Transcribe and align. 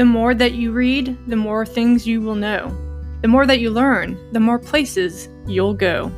The 0.00 0.06
more 0.06 0.32
that 0.34 0.54
you 0.54 0.72
read, 0.72 1.18
the 1.26 1.36
more 1.36 1.66
things 1.66 2.06
you 2.06 2.22
will 2.22 2.34
know. 2.34 2.74
The 3.20 3.28
more 3.28 3.44
that 3.44 3.60
you 3.60 3.68
learn, 3.68 4.16
the 4.32 4.40
more 4.40 4.58
places 4.58 5.28
you'll 5.46 5.74
go. 5.74 6.10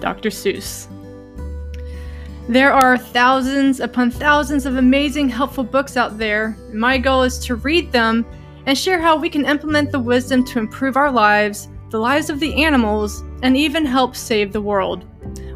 Dr. 0.00 0.30
Seuss. 0.30 0.88
There 2.48 2.72
are 2.72 2.98
thousands 2.98 3.78
upon 3.78 4.10
thousands 4.10 4.66
of 4.66 4.78
amazing, 4.78 5.28
helpful 5.28 5.62
books 5.62 5.96
out 5.96 6.18
there. 6.18 6.56
My 6.72 6.98
goal 6.98 7.22
is 7.22 7.38
to 7.46 7.54
read 7.54 7.92
them 7.92 8.26
and 8.66 8.76
share 8.76 9.00
how 9.00 9.16
we 9.16 9.30
can 9.30 9.44
implement 9.44 9.92
the 9.92 10.00
wisdom 10.00 10.44
to 10.46 10.58
improve 10.58 10.96
our 10.96 11.12
lives, 11.12 11.68
the 11.90 12.00
lives 12.00 12.30
of 12.30 12.40
the 12.40 12.64
animals, 12.64 13.22
and 13.44 13.56
even 13.56 13.86
help 13.86 14.16
save 14.16 14.52
the 14.52 14.60
world. 14.60 15.04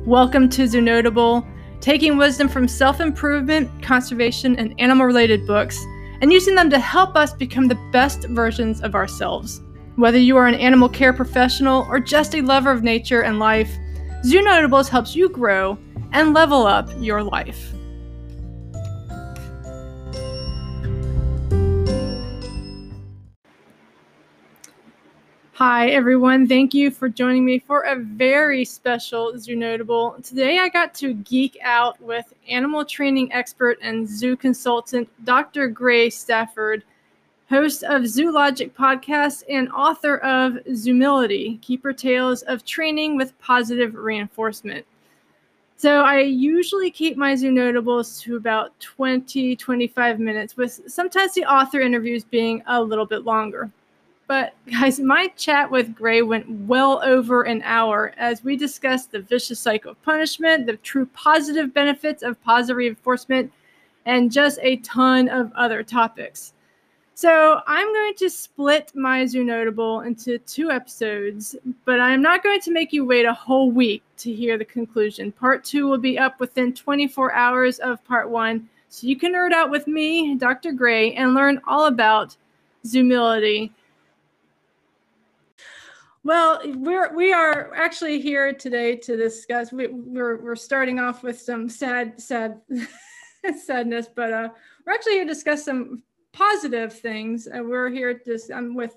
Welcome 0.06 0.48
to 0.50 0.62
Zoonotable, 0.62 1.44
taking 1.80 2.18
wisdom 2.18 2.48
from 2.48 2.68
self 2.68 3.00
improvement, 3.00 3.82
conservation, 3.82 4.54
and 4.54 4.76
animal 4.78 5.06
related 5.06 5.44
books 5.44 5.84
and 6.20 6.32
using 6.32 6.54
them 6.54 6.70
to 6.70 6.78
help 6.78 7.16
us 7.16 7.32
become 7.32 7.68
the 7.68 7.80
best 7.92 8.24
versions 8.28 8.80
of 8.80 8.94
ourselves. 8.94 9.60
Whether 9.96 10.18
you 10.18 10.36
are 10.36 10.46
an 10.46 10.54
animal 10.54 10.88
care 10.88 11.12
professional 11.12 11.86
or 11.88 12.00
just 12.00 12.34
a 12.34 12.40
lover 12.40 12.70
of 12.70 12.82
nature 12.82 13.22
and 13.22 13.38
life, 13.38 13.70
Zoo 14.24 14.42
Notables 14.42 14.88
helps 14.88 15.14
you 15.14 15.28
grow 15.28 15.78
and 16.12 16.34
level 16.34 16.66
up 16.66 16.88
your 16.98 17.22
life. 17.22 17.72
Hi, 25.58 25.88
everyone. 25.88 26.46
Thank 26.46 26.72
you 26.72 26.88
for 26.88 27.08
joining 27.08 27.44
me 27.44 27.58
for 27.58 27.80
a 27.80 27.96
very 27.96 28.64
special 28.64 29.36
Zoo 29.36 29.56
Notable. 29.56 30.14
Today, 30.22 30.60
I 30.60 30.68
got 30.68 30.94
to 30.94 31.14
geek 31.14 31.58
out 31.62 32.00
with 32.00 32.32
animal 32.48 32.84
training 32.84 33.32
expert 33.32 33.76
and 33.82 34.08
zoo 34.08 34.36
consultant 34.36 35.08
Dr. 35.24 35.66
Grey 35.66 36.10
Stafford, 36.10 36.84
host 37.50 37.82
of 37.82 38.02
Zoologic 38.02 38.70
podcast 38.70 39.42
and 39.48 39.68
author 39.72 40.18
of 40.18 40.64
Zoomility 40.68 41.60
Keeper 41.60 41.92
Tales 41.92 42.42
of 42.42 42.64
Training 42.64 43.16
with 43.16 43.36
Positive 43.40 43.96
Reinforcement. 43.96 44.86
So, 45.76 46.02
I 46.02 46.20
usually 46.20 46.92
keep 46.92 47.16
my 47.16 47.34
Zoo 47.34 47.50
Notables 47.50 48.20
to 48.20 48.36
about 48.36 48.78
20 48.78 49.56
25 49.56 50.20
minutes, 50.20 50.56
with 50.56 50.82
sometimes 50.86 51.34
the 51.34 51.46
author 51.46 51.80
interviews 51.80 52.22
being 52.22 52.62
a 52.68 52.80
little 52.80 53.06
bit 53.06 53.24
longer. 53.24 53.72
But 54.28 54.52
guys, 54.70 55.00
my 55.00 55.28
chat 55.36 55.70
with 55.70 55.94
Grey 55.94 56.20
went 56.20 56.48
well 56.50 57.00
over 57.02 57.44
an 57.44 57.62
hour 57.64 58.12
as 58.18 58.44
we 58.44 58.56
discussed 58.56 59.10
the 59.10 59.20
vicious 59.20 59.58
cycle 59.58 59.92
of 59.92 60.02
punishment, 60.02 60.66
the 60.66 60.76
true 60.76 61.06
positive 61.06 61.72
benefits 61.72 62.22
of 62.22 62.40
positive 62.44 62.76
reinforcement, 62.76 63.50
and 64.04 64.30
just 64.30 64.58
a 64.62 64.76
ton 64.76 65.30
of 65.30 65.50
other 65.54 65.82
topics. 65.82 66.52
So 67.14 67.62
I'm 67.66 67.90
going 67.92 68.14
to 68.16 68.28
split 68.28 68.92
my 68.94 69.24
Zoo 69.24 69.44
Notable 69.44 70.02
into 70.02 70.38
two 70.40 70.70
episodes, 70.70 71.56
but 71.86 71.98
I'm 71.98 72.20
not 72.20 72.42
going 72.42 72.60
to 72.60 72.70
make 72.70 72.92
you 72.92 73.06
wait 73.06 73.24
a 73.24 73.32
whole 73.32 73.72
week 73.72 74.02
to 74.18 74.32
hear 74.32 74.58
the 74.58 74.64
conclusion. 74.64 75.32
Part 75.32 75.64
two 75.64 75.88
will 75.88 75.98
be 75.98 76.18
up 76.18 76.38
within 76.38 76.74
24 76.74 77.32
hours 77.32 77.78
of 77.78 78.04
part 78.04 78.28
one, 78.28 78.68
so 78.90 79.06
you 79.06 79.16
can 79.16 79.32
nerd 79.32 79.52
out 79.52 79.70
with 79.70 79.86
me, 79.86 80.34
Dr. 80.34 80.72
Grey, 80.72 81.14
and 81.14 81.34
learn 81.34 81.62
all 81.66 81.86
about 81.86 82.36
Zoomility 82.86 83.72
well, 86.24 86.60
we're 86.64 87.14
we 87.14 87.32
are 87.32 87.72
actually 87.74 88.20
here 88.20 88.52
today 88.52 88.96
to 88.96 89.16
discuss. 89.16 89.72
We, 89.72 89.86
we're 89.86 90.42
we're 90.42 90.56
starting 90.56 90.98
off 90.98 91.22
with 91.22 91.40
some 91.40 91.68
sad 91.68 92.20
sad 92.20 92.60
sadness, 93.64 94.08
but 94.14 94.32
uh, 94.32 94.48
we're 94.84 94.92
actually 94.92 95.14
here 95.14 95.24
to 95.24 95.32
discuss 95.32 95.64
some 95.64 96.02
positive 96.32 96.92
things. 96.92 97.46
And 97.46 97.68
we're 97.68 97.90
here 97.90 98.14
to 98.14 98.38
I'm 98.54 98.74
with 98.74 98.96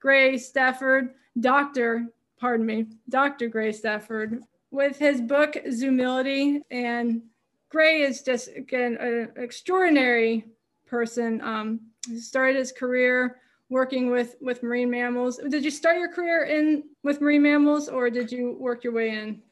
Grey 0.00 0.38
Stafford, 0.38 1.14
Doctor, 1.38 2.06
pardon 2.38 2.66
me, 2.66 2.86
Doctor 3.08 3.48
Grey 3.48 3.72
Stafford, 3.72 4.42
with 4.70 4.98
his 4.98 5.20
book 5.20 5.56
Zoomility. 5.68 6.62
And 6.70 7.22
Grey 7.68 8.02
is 8.02 8.22
just 8.22 8.48
again 8.48 8.96
an 9.00 9.32
extraordinary 9.36 10.44
person. 10.86 11.40
Um, 11.42 11.80
he 12.08 12.18
started 12.18 12.56
his 12.56 12.72
career 12.72 13.36
working 13.68 14.10
with 14.10 14.36
with 14.40 14.62
marine 14.62 14.90
mammals. 14.90 15.40
Did 15.48 15.64
you 15.64 15.70
start 15.70 15.98
your 15.98 16.12
career 16.12 16.44
in 16.44 16.84
with 17.02 17.20
marine 17.20 17.42
mammals, 17.42 17.88
or 17.88 18.10
did 18.10 18.30
you 18.30 18.56
work 18.58 18.84
your 18.84 18.92
way 18.92 19.10
in? 19.10 19.42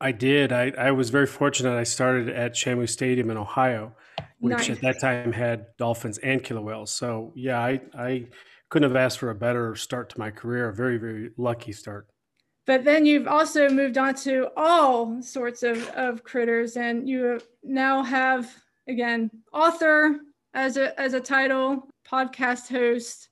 I 0.00 0.12
did. 0.12 0.52
I, 0.52 0.72
I 0.76 0.90
was 0.90 1.10
very 1.10 1.26
fortunate. 1.26 1.76
I 1.76 1.84
started 1.84 2.28
at 2.28 2.54
Shamu 2.54 2.88
Stadium 2.88 3.30
in 3.30 3.36
Ohio, 3.36 3.92
which 4.38 4.68
nice. 4.68 4.70
at 4.70 4.80
that 4.82 5.00
time 5.00 5.32
had 5.32 5.66
dolphins 5.78 6.18
and 6.18 6.42
killer 6.42 6.60
whales. 6.60 6.90
So 6.90 7.32
yeah, 7.34 7.60
I 7.60 7.80
I 7.96 8.26
couldn't 8.68 8.90
have 8.90 8.96
asked 8.96 9.18
for 9.18 9.30
a 9.30 9.34
better 9.34 9.74
start 9.76 10.10
to 10.10 10.18
my 10.18 10.30
career. 10.30 10.68
A 10.68 10.74
very 10.74 10.98
very 10.98 11.30
lucky 11.36 11.72
start. 11.72 12.08
But 12.66 12.84
then 12.84 13.04
you've 13.04 13.28
also 13.28 13.68
moved 13.68 13.98
on 13.98 14.14
to 14.16 14.48
all 14.56 15.20
sorts 15.22 15.62
of, 15.62 15.86
of 15.88 16.24
critters, 16.24 16.76
and 16.76 17.08
you 17.08 17.40
now 17.62 18.02
have 18.02 18.52
again 18.88 19.30
author 19.52 20.16
as 20.54 20.76
a 20.76 20.98
as 20.98 21.14
a 21.14 21.20
title, 21.20 21.88
podcast 22.08 22.68
host, 22.68 23.28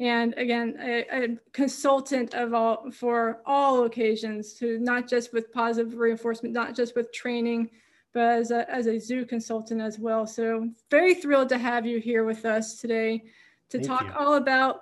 and 0.00 0.34
again 0.36 0.76
a, 0.80 1.04
a, 1.12 1.28
consultant 1.52 2.34
of 2.34 2.52
all 2.52 2.90
for 2.90 3.40
all 3.46 3.84
occasions 3.84 4.54
to 4.54 4.78
not 4.80 5.08
just 5.08 5.32
with 5.32 5.52
positive 5.52 5.94
reinforcement 5.94 6.52
not 6.52 6.74
just 6.74 6.96
with 6.96 7.12
training 7.12 7.70
but 8.12 8.22
as 8.22 8.50
a, 8.50 8.68
as 8.70 8.86
a 8.86 8.98
zoo 8.98 9.24
consultant 9.24 9.80
as 9.80 9.98
well 9.98 10.26
so 10.26 10.68
very 10.90 11.14
thrilled 11.14 11.48
to 11.48 11.58
have 11.58 11.86
you 11.86 12.00
here 12.00 12.24
with 12.24 12.44
us 12.44 12.80
today 12.80 13.22
to 13.70 13.78
Thank 13.78 13.88
talk 13.88 14.06
you. 14.06 14.12
all 14.18 14.34
about 14.34 14.80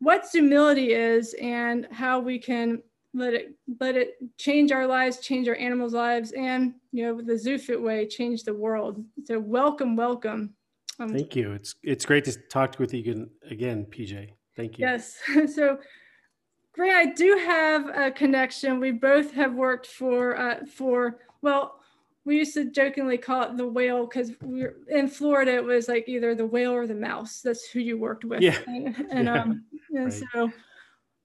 what 0.00 0.24
Zoomility 0.24 0.88
is 0.88 1.34
and 1.40 1.86
how 1.90 2.18
we 2.18 2.38
can 2.38 2.82
let 3.12 3.34
it 3.34 3.54
let 3.80 3.96
it 3.96 4.14
change 4.38 4.72
our 4.72 4.86
lives 4.86 5.18
change 5.18 5.48
our 5.48 5.56
animals 5.56 5.92
lives 5.92 6.32
and 6.32 6.74
you 6.92 7.04
know 7.04 7.20
the 7.20 7.32
zoofit 7.32 7.80
way 7.80 8.06
change 8.06 8.44
the 8.44 8.54
world 8.54 9.04
so 9.24 9.38
welcome 9.38 9.96
welcome 9.96 10.54
um, 11.00 11.08
Thank 11.08 11.34
you. 11.34 11.52
It's 11.52 11.74
it's 11.82 12.04
great 12.04 12.24
to 12.26 12.38
talk 12.50 12.78
with 12.78 12.92
you 12.92 13.30
again 13.50 13.86
PJ. 13.86 14.32
Thank 14.56 14.78
you. 14.78 14.86
Yes. 14.86 15.18
so, 15.54 15.78
Grey, 16.72 16.92
I 16.92 17.06
do 17.06 17.40
have 17.44 17.88
a 17.88 18.10
connection. 18.10 18.80
We 18.80 18.92
both 18.92 19.32
have 19.32 19.54
worked 19.54 19.86
for 19.86 20.36
uh, 20.36 20.66
for 20.66 21.18
well, 21.42 21.80
we 22.24 22.36
used 22.36 22.54
to 22.54 22.70
jokingly 22.70 23.18
call 23.18 23.42
it 23.44 23.56
the 23.56 23.66
whale 23.66 24.06
because 24.06 24.32
we 24.42 24.66
in 24.88 25.08
Florida. 25.08 25.54
It 25.54 25.64
was 25.64 25.88
like 25.88 26.08
either 26.08 26.34
the 26.34 26.46
whale 26.46 26.72
or 26.72 26.86
the 26.86 26.94
mouse. 26.94 27.40
That's 27.40 27.68
who 27.68 27.80
you 27.80 27.98
worked 27.98 28.24
with. 28.24 28.42
Yeah. 28.42 28.58
And, 28.66 29.06
and 29.10 29.24
yeah. 29.26 29.42
um, 29.42 29.64
and 29.90 30.04
right. 30.04 30.22
so 30.32 30.52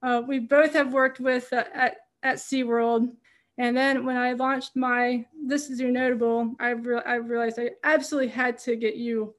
uh, 0.02 0.22
we 0.28 0.40
both 0.40 0.74
have 0.74 0.94
worked 0.94 1.20
with 1.20 1.52
uh, 1.52 1.66
at 1.74 1.98
at 2.24 2.38
SeaWorld. 2.38 3.12
And 3.58 3.78
then 3.78 4.06
when 4.06 4.18
I 4.18 4.34
launched 4.34 4.76
my 4.76 5.26
This 5.46 5.70
Is 5.70 5.80
Your 5.80 5.92
Zoonotable, 5.92 6.56
I, 6.60 6.72
re- 6.72 7.02
I 7.06 7.16
realized 7.16 7.58
I 7.58 7.70
absolutely 7.86 8.28
had 8.28 8.58
to 8.60 8.76
get 8.76 8.96
you 8.96 9.34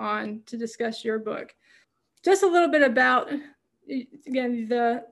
on 0.00 0.42
to 0.46 0.56
discuss 0.56 1.04
your 1.04 1.20
book 1.20 1.54
just 2.24 2.42
a 2.42 2.46
little 2.46 2.68
bit 2.68 2.82
about 2.82 3.30
again 4.26 4.66
the 4.68 5.04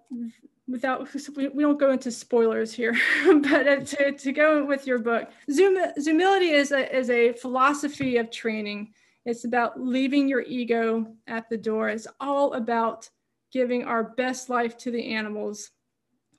without 0.70 1.08
we, 1.36 1.48
we 1.48 1.62
don't 1.62 1.80
go 1.80 1.90
into 1.90 2.10
spoilers 2.10 2.72
here 2.72 2.96
but 3.26 3.66
uh, 3.66 3.80
to, 3.80 4.12
to 4.12 4.32
go 4.32 4.64
with 4.64 4.86
your 4.86 4.98
book 4.98 5.30
Zoom, 5.50 5.76
zoomility 5.98 6.52
is 6.52 6.70
a, 6.72 6.96
is 6.96 7.10
a 7.10 7.32
philosophy 7.32 8.16
of 8.18 8.30
training. 8.30 8.92
It's 9.26 9.44
about 9.44 9.80
leaving 9.80 10.28
your 10.28 10.42
ego 10.42 11.06
at 11.26 11.48
the 11.50 11.58
door. 11.58 11.88
It's 11.88 12.06
all 12.20 12.54
about 12.54 13.10
giving 13.52 13.84
our 13.84 14.02
best 14.02 14.48
life 14.48 14.78
to 14.78 14.90
the 14.90 15.12
animals 15.14 15.70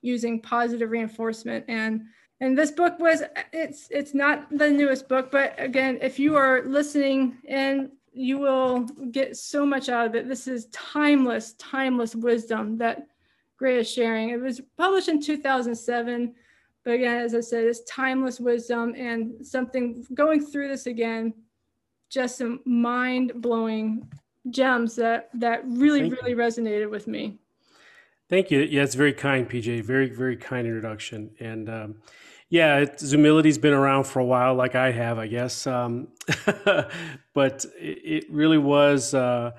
using 0.00 0.40
positive 0.40 0.90
reinforcement. 0.90 1.64
And 1.68 2.02
and 2.40 2.58
this 2.58 2.72
book 2.72 2.98
was 2.98 3.22
it's 3.52 3.86
it's 3.90 4.14
not 4.14 4.48
the 4.50 4.68
newest 4.68 5.08
book 5.08 5.30
but 5.30 5.54
again 5.58 5.98
if 6.02 6.18
you 6.18 6.34
are 6.34 6.62
listening 6.64 7.36
and 7.46 7.90
you 8.12 8.38
will 8.38 8.80
get 9.10 9.36
so 9.36 9.64
much 9.64 9.88
out 9.88 10.06
of 10.06 10.14
it. 10.14 10.28
This 10.28 10.46
is 10.46 10.66
timeless, 10.66 11.54
timeless 11.54 12.14
wisdom 12.14 12.76
that 12.78 13.06
Grey 13.56 13.78
is 13.78 13.90
sharing. 13.90 14.30
It 14.30 14.40
was 14.40 14.60
published 14.76 15.08
in 15.08 15.20
2007, 15.22 16.34
but 16.84 16.94
again, 16.94 17.18
as 17.18 17.34
I 17.34 17.40
said, 17.40 17.64
it's 17.64 17.82
timeless 17.84 18.40
wisdom 18.40 18.94
and 18.96 19.46
something 19.46 20.04
going 20.14 20.44
through 20.44 20.68
this 20.68 20.86
again, 20.86 21.32
just 22.10 22.38
some 22.38 22.60
mind 22.64 23.32
blowing 23.36 24.08
gems 24.50 24.96
that 24.96 25.30
that 25.34 25.62
really, 25.64 26.00
Thank 26.00 26.14
really 26.14 26.30
you. 26.32 26.36
resonated 26.36 26.90
with 26.90 27.06
me. 27.06 27.38
Thank 28.28 28.50
you. 28.50 28.60
Yeah, 28.60 28.82
it's 28.82 28.94
very 28.94 29.12
kind, 29.12 29.48
PJ. 29.48 29.84
Very, 29.84 30.08
very 30.08 30.36
kind 30.36 30.66
introduction. 30.66 31.30
And 31.38 31.68
um, 31.68 31.96
yeah, 32.52 32.84
Zoomility's 32.98 33.56
been 33.56 33.72
around 33.72 34.04
for 34.04 34.18
a 34.18 34.24
while, 34.26 34.54
like 34.54 34.74
I 34.74 34.92
have, 34.92 35.18
I 35.18 35.26
guess. 35.26 35.66
Um, 35.66 36.08
but 37.32 37.64
it, 37.80 37.98
it, 38.04 38.24
really 38.30 38.58
was 38.58 39.14
uh, 39.14 39.52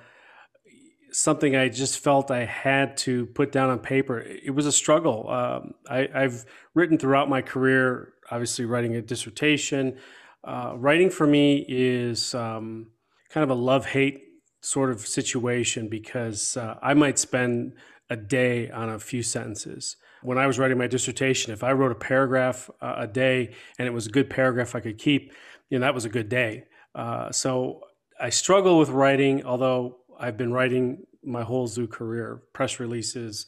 something 1.11 1.55
I 1.55 1.69
just 1.69 1.97
felt 1.97 2.29
I 2.29 2.45
had 2.45 2.95
to 2.97 3.25
put 3.25 3.51
down 3.51 3.71
on 3.71 3.79
paper. 3.79 4.19
It 4.19 4.53
was 4.53 4.67
a 4.67 4.71
struggle. 4.71 5.27
Um, 5.27 5.73
I, 5.89 6.07
have 6.13 6.45
written 6.75 6.99
throughout 6.99 7.29
my 7.29 7.41
career, 7.41 8.13
obviously 8.29 8.65
writing 8.65 8.95
a 8.95 9.01
dissertation. 9.01 9.97
Uh, 10.43 10.73
writing 10.77 11.09
for 11.09 11.25
me 11.25 11.65
is 11.67 12.35
um, 12.35 12.91
kind 13.31 13.43
of 13.43 13.49
a 13.49 13.59
love 13.59 13.87
hate 13.87 14.21
sort 14.61 14.91
of 14.91 14.99
situation 14.99 15.89
because 15.89 16.57
uh, 16.57 16.77
I 16.79 16.93
might 16.93 17.17
spend 17.17 17.73
a 18.11 18.15
day 18.15 18.69
on 18.69 18.89
a 18.89 18.99
few 18.99 19.23
sentences. 19.23 19.95
When 20.23 20.37
I 20.37 20.47
was 20.47 20.57
writing 20.57 20.77
my 20.77 20.87
dissertation, 20.87 21.53
if 21.53 21.63
I 21.63 21.73
wrote 21.73 21.91
a 21.91 21.95
paragraph 21.95 22.69
uh, 22.81 22.95
a 22.97 23.07
day 23.07 23.53
and 23.77 23.87
it 23.87 23.91
was 23.91 24.07
a 24.07 24.09
good 24.09 24.29
paragraph 24.29 24.75
I 24.75 24.79
could 24.79 24.97
keep, 24.97 25.33
you 25.69 25.77
know, 25.77 25.85
that 25.85 25.93
was 25.93 26.05
a 26.05 26.09
good 26.09 26.29
day. 26.29 26.65
Uh, 26.95 27.31
so 27.31 27.81
I 28.19 28.29
struggle 28.29 28.79
with 28.79 28.89
writing, 28.89 29.45
although 29.45 29.97
I've 30.19 30.37
been 30.37 30.53
writing 30.53 31.05
my 31.23 31.43
whole 31.43 31.67
zoo 31.67 31.87
career, 31.87 32.43
press 32.53 32.79
releases, 32.79 33.45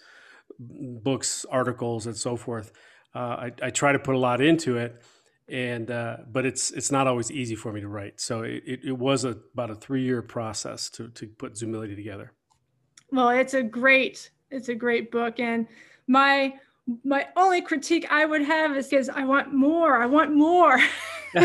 books, 0.59 1.45
articles, 1.49 2.05
and 2.05 2.15
so 2.15 2.35
forth. 2.35 2.71
Uh, 3.13 3.19
I, 3.19 3.51
I, 3.63 3.69
try 3.69 3.91
to 3.91 3.99
put 3.99 4.15
a 4.15 4.17
lot 4.17 4.41
into 4.41 4.77
it, 4.77 5.01
and 5.47 5.89
uh, 5.89 6.17
but 6.29 6.45
it's 6.45 6.71
it's 6.71 6.91
not 6.91 7.07
always 7.07 7.31
easy 7.31 7.55
for 7.55 7.71
me 7.71 7.81
to 7.81 7.87
write. 7.87 8.19
So 8.19 8.41
it, 8.43 8.63
it, 8.65 8.97
was 8.97 9.23
a, 9.23 9.37
about 9.53 9.71
a 9.71 9.75
three 9.75 10.03
year 10.03 10.21
process 10.21 10.89
to 10.91 11.07
to 11.09 11.27
put 11.27 11.53
Zoomility 11.53 11.95
together. 11.95 12.33
Well, 13.11 13.29
it's 13.29 13.53
a 13.53 13.63
great 13.63 14.31
it's 14.51 14.69
a 14.69 14.75
great 14.75 15.11
book, 15.11 15.39
and 15.39 15.67
my 16.07 16.53
my 17.03 17.27
only 17.35 17.61
critique 17.61 18.05
I 18.11 18.25
would 18.25 18.43
have 18.43 18.77
is 18.77 18.87
because 18.87 19.09
I 19.09 19.25
want 19.25 19.53
more. 19.53 20.01
I 20.01 20.05
want 20.05 20.35
more. 20.35 20.79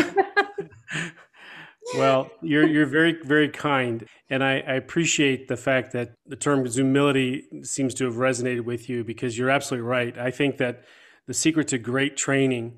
well, 1.95 2.29
you're 2.41 2.67
you're 2.67 2.85
very 2.85 3.17
very 3.23 3.49
kind, 3.49 4.05
and 4.29 4.43
I, 4.43 4.59
I, 4.59 4.73
appreciate 4.73 5.47
the 5.47 5.57
fact 5.57 5.93
that 5.93 6.13
the 6.27 6.35
term 6.35 6.65
humility 6.65 7.45
seems 7.63 7.93
to 7.95 8.05
have 8.05 8.15
resonated 8.15 8.65
with 8.65 8.87
you 8.87 9.03
because 9.03 9.37
you're 9.37 9.49
absolutely 9.49 9.87
right. 9.87 10.17
I 10.17 10.31
think 10.31 10.57
that 10.57 10.83
the 11.27 11.33
secret 11.33 11.67
to 11.69 11.77
great 11.77 12.17
training, 12.17 12.77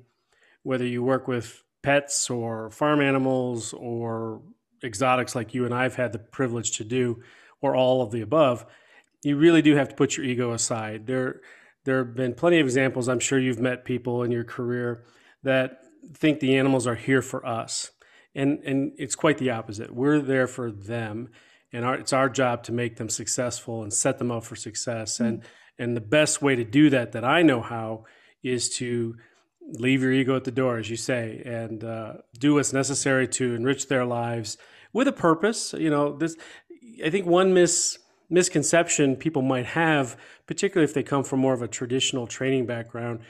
whether 0.62 0.86
you 0.86 1.02
work 1.02 1.28
with 1.28 1.62
pets 1.82 2.30
or 2.30 2.70
farm 2.70 3.00
animals 3.00 3.74
or 3.74 4.40
exotics 4.82 5.34
like 5.34 5.54
you 5.54 5.64
and 5.64 5.74
I've 5.74 5.96
had 5.96 6.12
the 6.12 6.18
privilege 6.18 6.78
to 6.78 6.84
do, 6.84 7.22
or 7.60 7.76
all 7.76 8.00
of 8.00 8.10
the 8.10 8.22
above, 8.22 8.64
you 9.22 9.36
really 9.36 9.62
do 9.62 9.76
have 9.76 9.90
to 9.90 9.94
put 9.94 10.16
your 10.16 10.24
ego 10.24 10.52
aside. 10.52 11.06
There 11.06 11.42
there 11.84 12.04
have 12.04 12.14
been 12.14 12.34
plenty 12.34 12.60
of 12.60 12.66
examples. 12.66 13.08
I'm 13.08 13.20
sure 13.20 13.38
you've 13.38 13.60
met 13.60 13.84
people 13.84 14.22
in 14.22 14.30
your 14.30 14.44
career 14.44 15.04
that 15.42 15.80
think 16.14 16.40
the 16.40 16.56
animals 16.56 16.86
are 16.86 16.94
here 16.94 17.22
for 17.22 17.44
us 17.46 17.90
and 18.34 18.62
and 18.64 18.92
it's 18.98 19.14
quite 19.14 19.38
the 19.38 19.50
opposite. 19.50 19.94
We're 19.94 20.20
there 20.20 20.46
for 20.46 20.70
them, 20.70 21.30
and 21.72 21.84
our, 21.84 21.94
it's 21.94 22.12
our 22.12 22.28
job 22.28 22.64
to 22.64 22.72
make 22.72 22.96
them 22.96 23.08
successful 23.08 23.82
and 23.82 23.92
set 23.92 24.18
them 24.18 24.30
up 24.30 24.44
for 24.44 24.56
success. 24.56 25.14
Mm-hmm. 25.14 25.24
And 25.24 25.42
and 25.78 25.96
the 25.96 26.00
best 26.00 26.42
way 26.42 26.54
to 26.56 26.64
do 26.64 26.90
that, 26.90 27.12
that 27.12 27.24
I 27.24 27.42
know 27.42 27.60
how, 27.60 28.04
is 28.42 28.68
to 28.76 29.16
leave 29.62 30.02
your 30.02 30.12
ego 30.12 30.36
at 30.36 30.44
the 30.44 30.52
door, 30.52 30.78
as 30.78 30.88
you 30.88 30.96
say, 30.96 31.42
and 31.44 31.82
uh, 31.82 32.14
do 32.38 32.54
what's 32.54 32.72
necessary 32.72 33.26
to 33.26 33.54
enrich 33.54 33.88
their 33.88 34.04
lives 34.04 34.56
with 34.92 35.08
a 35.08 35.12
purpose. 35.12 35.72
You 35.72 35.90
know, 35.90 36.16
this. 36.16 36.36
I 37.04 37.10
think 37.10 37.26
one 37.26 37.54
mis 37.54 37.98
misconception 38.28 39.16
people 39.16 39.42
might 39.42 39.66
have, 39.66 40.16
particularly 40.46 40.84
if 40.84 40.94
they 40.94 41.02
come 41.02 41.24
from 41.24 41.40
more 41.40 41.54
of 41.54 41.62
a 41.62 41.68
traditional 41.68 42.26
training 42.26 42.66
background, 42.66 43.20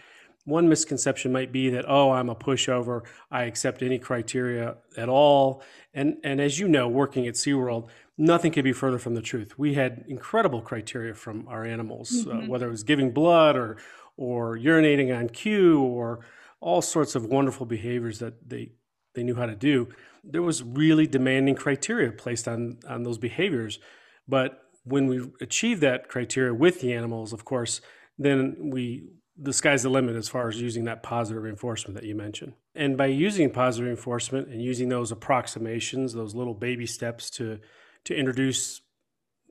one 0.44 0.69
misconception 0.69 1.32
might 1.32 1.52
be 1.52 1.70
that 1.70 1.85
oh 1.88 2.11
i'm 2.11 2.29
a 2.29 2.35
pushover. 2.35 3.02
I 3.31 3.44
accept 3.44 3.82
any 3.82 3.99
criteria 3.99 4.76
at 4.96 5.08
all. 5.08 5.62
And 5.93 6.17
and 6.23 6.41
as 6.41 6.58
you 6.58 6.69
know 6.69 6.88
working 6.88 7.26
at 7.26 7.35
seaworld 7.35 7.88
nothing 8.17 8.52
could 8.52 8.62
be 8.62 8.73
further 8.73 8.99
from 8.99 9.14
the 9.14 9.23
truth. 9.23 9.58
We 9.58 9.75
had 9.75 10.05
incredible 10.06 10.61
criteria 10.61 11.14
from 11.14 11.49
our 11.49 11.64
animals 11.64 12.26
uh, 12.26 12.31
mm-hmm. 12.31 12.44
uh, 12.44 12.49
whether 12.49 12.69
it 12.69 12.70
was 12.70 12.85
giving 12.85 13.11
blood 13.11 13.56
or 13.56 13.79
or 14.17 14.56
urinating 14.56 15.17
on 15.17 15.29
cue 15.29 15.81
or 15.81 16.20
all 16.61 16.81
sorts 16.81 17.14
of 17.14 17.25
wonderful 17.26 17.67
behaviors 17.67 18.19
that 18.19 18.49
they 18.49 18.73
they 19.14 19.23
knew 19.23 19.35
how 19.35 19.46
to 19.46 19.56
do. 19.56 19.88
There 20.23 20.43
was 20.43 20.62
really 20.62 21.06
demanding 21.06 21.55
criteria 21.55 22.12
placed 22.12 22.46
on 22.46 22.79
on 22.87 23.02
those 23.02 23.19
behaviors. 23.19 23.79
But 24.26 24.63
when 24.84 25.06
we 25.06 25.20
achieve 25.40 25.81
that 25.81 26.08
criteria 26.08 26.54
with 26.54 26.81
the 26.81 26.92
animals 26.92 27.32
of 27.32 27.44
course 27.44 27.81
then 28.19 28.56
we 28.70 29.04
the 29.36 29.52
sky's 29.52 29.82
the 29.82 29.88
limit 29.88 30.14
as 30.14 30.28
far 30.28 30.48
as 30.48 30.60
using 30.60 30.84
that 30.84 31.02
positive 31.02 31.42
reinforcement 31.42 31.96
that 31.96 32.06
you 32.06 32.14
mentioned. 32.14 32.52
And 32.75 32.96
by 32.96 33.06
using 33.06 33.50
positive 33.50 33.86
reinforcement 33.86 34.48
and 34.48 34.62
using 34.62 34.88
those 34.88 35.10
approximations, 35.10 36.12
those 36.12 36.34
little 36.34 36.54
baby 36.54 36.86
steps 36.86 37.31
to 37.31 37.58
to 38.04 38.14
introduce 38.14 38.82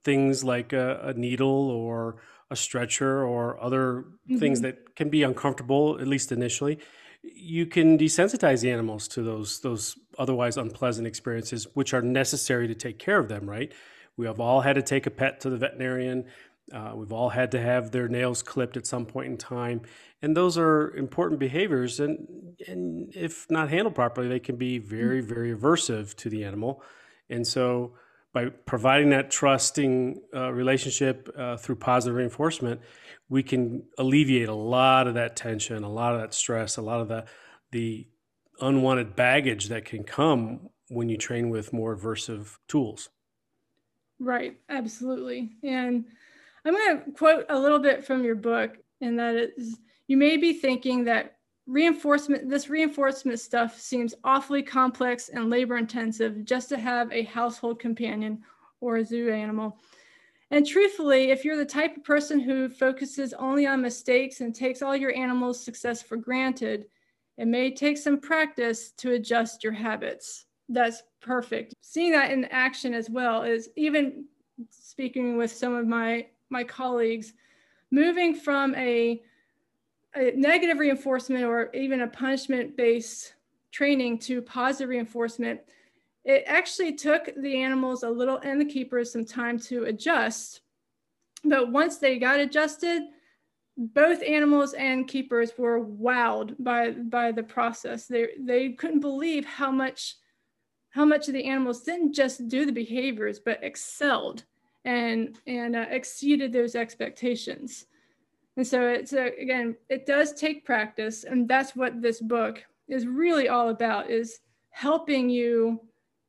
things 0.03 0.43
like 0.43 0.73
a, 0.73 0.99
a 1.03 1.13
needle 1.13 1.69
or 1.71 2.17
a 2.51 2.55
stretcher 2.55 3.25
or 3.25 3.61
other 3.61 4.05
mm-hmm. 4.29 4.37
things 4.37 4.61
that 4.61 4.95
can 4.95 5.09
be 5.09 5.23
uncomfortable 5.23 5.97
at 5.99 6.07
least 6.07 6.31
initially, 6.31 6.77
you 7.23 7.65
can 7.65 7.97
desensitize 7.97 8.61
the 8.61 8.71
animals 8.71 9.07
to 9.09 9.23
those 9.23 9.59
those 9.61 9.97
otherwise 10.17 10.55
unpleasant 10.55 11.07
experiences 11.07 11.67
which 11.73 11.93
are 11.93 12.01
necessary 12.01 12.67
to 12.67 12.75
take 12.75 12.99
care 12.99 13.19
of 13.19 13.27
them, 13.27 13.49
right? 13.49 13.73
We 14.17 14.25
have 14.25 14.39
all 14.39 14.61
had 14.61 14.75
to 14.75 14.81
take 14.81 15.05
a 15.05 15.11
pet 15.11 15.39
to 15.41 15.49
the 15.49 15.57
veterinarian 15.57 16.25
uh, 16.71 16.93
we've 16.95 17.11
all 17.11 17.29
had 17.29 17.51
to 17.51 17.59
have 17.59 17.91
their 17.91 18.07
nails 18.07 18.41
clipped 18.41 18.77
at 18.77 18.87
some 18.87 19.05
point 19.05 19.27
in 19.27 19.37
time, 19.37 19.81
and 20.21 20.35
those 20.35 20.57
are 20.57 20.95
important 20.95 21.39
behaviors. 21.39 21.99
And 21.99 22.55
and 22.67 23.13
if 23.15 23.49
not 23.49 23.69
handled 23.69 23.95
properly, 23.95 24.29
they 24.29 24.39
can 24.39 24.55
be 24.55 24.77
very 24.77 25.19
very 25.19 25.53
aversive 25.53 26.15
to 26.15 26.29
the 26.29 26.43
animal. 26.43 26.81
And 27.29 27.45
so, 27.45 27.95
by 28.33 28.45
providing 28.45 29.09
that 29.09 29.29
trusting 29.29 30.21
uh, 30.33 30.53
relationship 30.53 31.29
uh, 31.37 31.57
through 31.57 31.75
positive 31.75 32.15
reinforcement, 32.15 32.79
we 33.27 33.43
can 33.43 33.83
alleviate 33.97 34.47
a 34.47 34.55
lot 34.55 35.07
of 35.07 35.15
that 35.15 35.35
tension, 35.35 35.83
a 35.83 35.91
lot 35.91 36.15
of 36.15 36.21
that 36.21 36.33
stress, 36.33 36.77
a 36.77 36.81
lot 36.81 37.01
of 37.01 37.09
the 37.09 37.25
the 37.71 38.07
unwanted 38.61 39.17
baggage 39.17 39.67
that 39.67 39.83
can 39.83 40.03
come 40.03 40.69
when 40.87 41.09
you 41.09 41.17
train 41.17 41.49
with 41.49 41.73
more 41.73 41.95
aversive 41.95 42.55
tools. 42.69 43.09
Right, 44.19 44.57
absolutely, 44.69 45.57
and 45.63 46.05
I'm 46.65 46.73
going 46.73 47.03
to 47.03 47.11
quote 47.11 47.45
a 47.49 47.59
little 47.59 47.79
bit 47.79 48.05
from 48.05 48.23
your 48.23 48.35
book, 48.35 48.77
and 49.01 49.19
that 49.19 49.35
is 49.35 49.79
you 50.07 50.17
may 50.17 50.37
be 50.37 50.53
thinking 50.53 51.03
that 51.05 51.37
reinforcement, 51.65 52.49
this 52.49 52.69
reinforcement 52.69 53.39
stuff 53.39 53.79
seems 53.79 54.13
awfully 54.23 54.61
complex 54.61 55.29
and 55.29 55.49
labor 55.49 55.77
intensive 55.77 56.45
just 56.45 56.69
to 56.69 56.77
have 56.77 57.11
a 57.11 57.23
household 57.23 57.79
companion 57.79 58.43
or 58.81 58.97
a 58.97 59.05
zoo 59.05 59.29
animal. 59.29 59.77
And 60.51 60.65
truthfully, 60.67 61.31
if 61.31 61.43
you're 61.43 61.57
the 61.57 61.65
type 61.65 61.97
of 61.97 62.03
person 62.03 62.39
who 62.39 62.69
focuses 62.69 63.33
only 63.33 63.65
on 63.65 63.81
mistakes 63.81 64.41
and 64.41 64.53
takes 64.53 64.81
all 64.81 64.95
your 64.95 65.15
animal's 65.15 65.63
success 65.63 66.01
for 66.01 66.15
granted, 66.17 66.85
it 67.37 67.47
may 67.47 67.73
take 67.73 67.97
some 67.97 68.19
practice 68.19 68.91
to 68.97 69.13
adjust 69.13 69.63
your 69.63 69.73
habits. 69.73 70.45
That's 70.69 71.01
perfect. 71.23 71.73
Seeing 71.81 72.11
that 72.11 72.31
in 72.31 72.45
action 72.45 72.93
as 72.93 73.09
well 73.09 73.43
is 73.43 73.69
even 73.75 74.25
speaking 74.69 75.37
with 75.37 75.51
some 75.51 75.73
of 75.73 75.87
my 75.87 76.27
my 76.49 76.63
colleagues, 76.63 77.33
moving 77.89 78.35
from 78.35 78.75
a, 78.75 79.21
a 80.15 80.31
negative 80.35 80.77
reinforcement 80.77 81.43
or 81.43 81.71
even 81.73 82.01
a 82.01 82.07
punishment 82.07 82.77
based 82.77 83.33
training 83.71 84.19
to 84.19 84.41
positive 84.41 84.89
reinforcement, 84.89 85.59
it 86.25 86.43
actually 86.45 86.93
took 86.93 87.29
the 87.37 87.57
animals 87.61 88.03
a 88.03 88.09
little 88.09 88.37
and 88.43 88.61
the 88.61 88.65
keepers 88.65 89.11
some 89.11 89.25
time 89.25 89.57
to 89.57 89.85
adjust. 89.85 90.61
But 91.43 91.71
once 91.71 91.97
they 91.97 92.19
got 92.19 92.39
adjusted, 92.39 93.01
both 93.75 94.21
animals 94.21 94.73
and 94.73 95.07
keepers 95.07 95.51
were 95.57 95.83
wowed 95.83 96.55
by 96.59 96.91
by 96.91 97.31
the 97.31 97.43
process. 97.43 98.05
They 98.05 98.27
they 98.39 98.69
couldn't 98.73 98.99
believe 98.99 99.45
how 99.45 99.71
much 99.71 100.17
how 100.93 101.03
much 101.03 101.27
of 101.27 101.33
the 101.33 101.45
animals 101.45 101.81
didn't 101.81 102.13
just 102.13 102.47
do 102.47 102.67
the 102.67 102.71
behaviors 102.71 103.39
but 103.39 103.63
excelled 103.63 104.43
and 104.85 105.39
and 105.47 105.75
uh, 105.75 105.85
exceeded 105.89 106.53
those 106.53 106.75
expectations. 106.75 107.87
And 108.55 108.65
so 108.65 108.87
it's 108.87 109.13
a, 109.13 109.31
again, 109.41 109.75
it 109.89 110.05
does 110.05 110.33
take 110.33 110.65
practice, 110.65 111.23
and 111.23 111.49
that's 111.49 111.75
what 111.75 112.01
this 112.01 112.21
book 112.21 112.63
is 112.87 113.07
really 113.07 113.49
all 113.49 113.69
about: 113.69 114.11
is 114.11 114.39
helping 114.69 115.29
you 115.29 115.81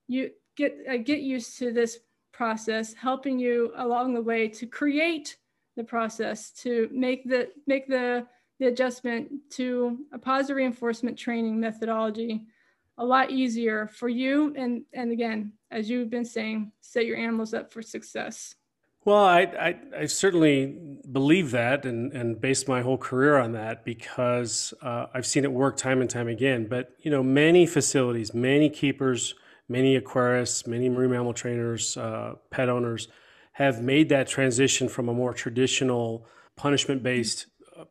you 0.09 0.30
get 0.56 0.78
uh, 0.90 0.97
get 0.97 1.21
used 1.21 1.59
to 1.59 1.71
this 1.71 1.99
process, 2.33 2.94
helping 2.94 3.38
you 3.38 3.73
along 3.76 4.14
the 4.14 4.23
way 4.23 4.49
to 4.49 4.66
create 4.66 5.37
the 5.76 5.85
process 5.85 6.50
to 6.62 6.88
make 6.90 7.28
the 7.28 7.50
make 7.66 7.87
the 7.87 8.26
the 8.61 8.66
adjustment 8.66 9.30
to 9.50 9.99
a 10.12 10.18
positive 10.18 10.56
reinforcement 10.56 11.18
training 11.18 11.61
methodology 11.61 12.47
a 12.98 13.04
lot 13.04 13.30
easier 13.30 13.86
for 13.88 14.08
you 14.08 14.54
and 14.56 14.82
and 14.92 15.10
again 15.10 15.52
as 15.70 15.90
you've 15.90 16.10
been 16.10 16.24
saying 16.24 16.70
set 16.80 17.06
your 17.06 17.16
animals 17.16 17.54
up 17.54 17.72
for 17.72 17.82
success. 17.82 18.54
Well 19.04 19.24
i 19.24 19.40
i, 19.42 19.76
I 19.98 20.06
certainly 20.06 21.00
believe 21.10 21.50
that 21.50 21.84
and 21.84 22.12
and 22.12 22.40
base 22.40 22.68
my 22.68 22.82
whole 22.82 22.98
career 22.98 23.36
on 23.36 23.52
that 23.52 23.84
because 23.84 24.72
uh, 24.82 25.06
i've 25.14 25.26
seen 25.26 25.44
it 25.44 25.52
work 25.52 25.76
time 25.76 26.00
and 26.00 26.08
time 26.08 26.28
again. 26.28 26.66
But 26.68 26.92
you 27.00 27.10
know 27.10 27.22
many 27.22 27.66
facilities 27.66 28.32
many 28.32 28.70
keepers 28.70 29.34
many 29.68 29.98
aquarists 29.98 30.66
many 30.66 30.88
marine 30.88 31.10
mammal 31.10 31.34
trainers 31.34 31.96
uh, 31.96 32.34
pet 32.50 32.68
owners 32.68 33.08
have 33.54 33.80
made 33.80 34.08
that 34.08 34.26
transition 34.26 34.88
from 34.88 35.08
a 35.08 35.14
more 35.14 35.32
traditional 35.32 36.26
punishment 36.56 37.02
based 37.02 37.46
uh, 37.78 37.84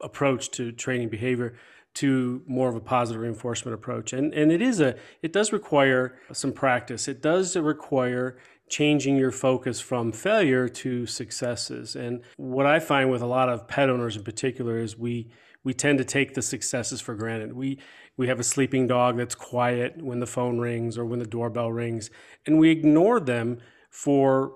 approach 0.00 0.50
to 0.50 0.72
training 0.72 1.08
behavior 1.08 1.56
to 1.96 2.42
more 2.46 2.68
of 2.68 2.76
a 2.76 2.80
positive 2.80 3.22
reinforcement 3.22 3.74
approach. 3.74 4.12
And, 4.12 4.32
and 4.34 4.52
it 4.52 4.60
is 4.60 4.80
a, 4.80 4.96
it 5.22 5.32
does 5.32 5.52
require 5.52 6.18
some 6.32 6.52
practice. 6.52 7.08
It 7.08 7.22
does 7.22 7.56
require 7.56 8.36
changing 8.68 9.16
your 9.16 9.30
focus 9.30 9.80
from 9.80 10.12
failure 10.12 10.68
to 10.68 11.06
successes. 11.06 11.96
And 11.96 12.22
what 12.36 12.66
I 12.66 12.80
find 12.80 13.10
with 13.10 13.22
a 13.22 13.26
lot 13.26 13.48
of 13.48 13.66
pet 13.66 13.88
owners 13.88 14.16
in 14.16 14.24
particular 14.24 14.78
is 14.78 14.96
we 14.96 15.30
we 15.64 15.74
tend 15.74 15.98
to 15.98 16.04
take 16.04 16.34
the 16.34 16.42
successes 16.42 17.00
for 17.00 17.14
granted. 17.14 17.52
We 17.54 17.78
we 18.16 18.28
have 18.28 18.38
a 18.38 18.44
sleeping 18.44 18.86
dog 18.86 19.16
that's 19.16 19.34
quiet 19.34 20.02
when 20.02 20.20
the 20.20 20.26
phone 20.26 20.58
rings 20.58 20.96
or 20.96 21.04
when 21.04 21.18
the 21.18 21.26
doorbell 21.26 21.72
rings, 21.72 22.10
and 22.46 22.58
we 22.58 22.70
ignore 22.70 23.20
them 23.20 23.58
for 23.90 24.52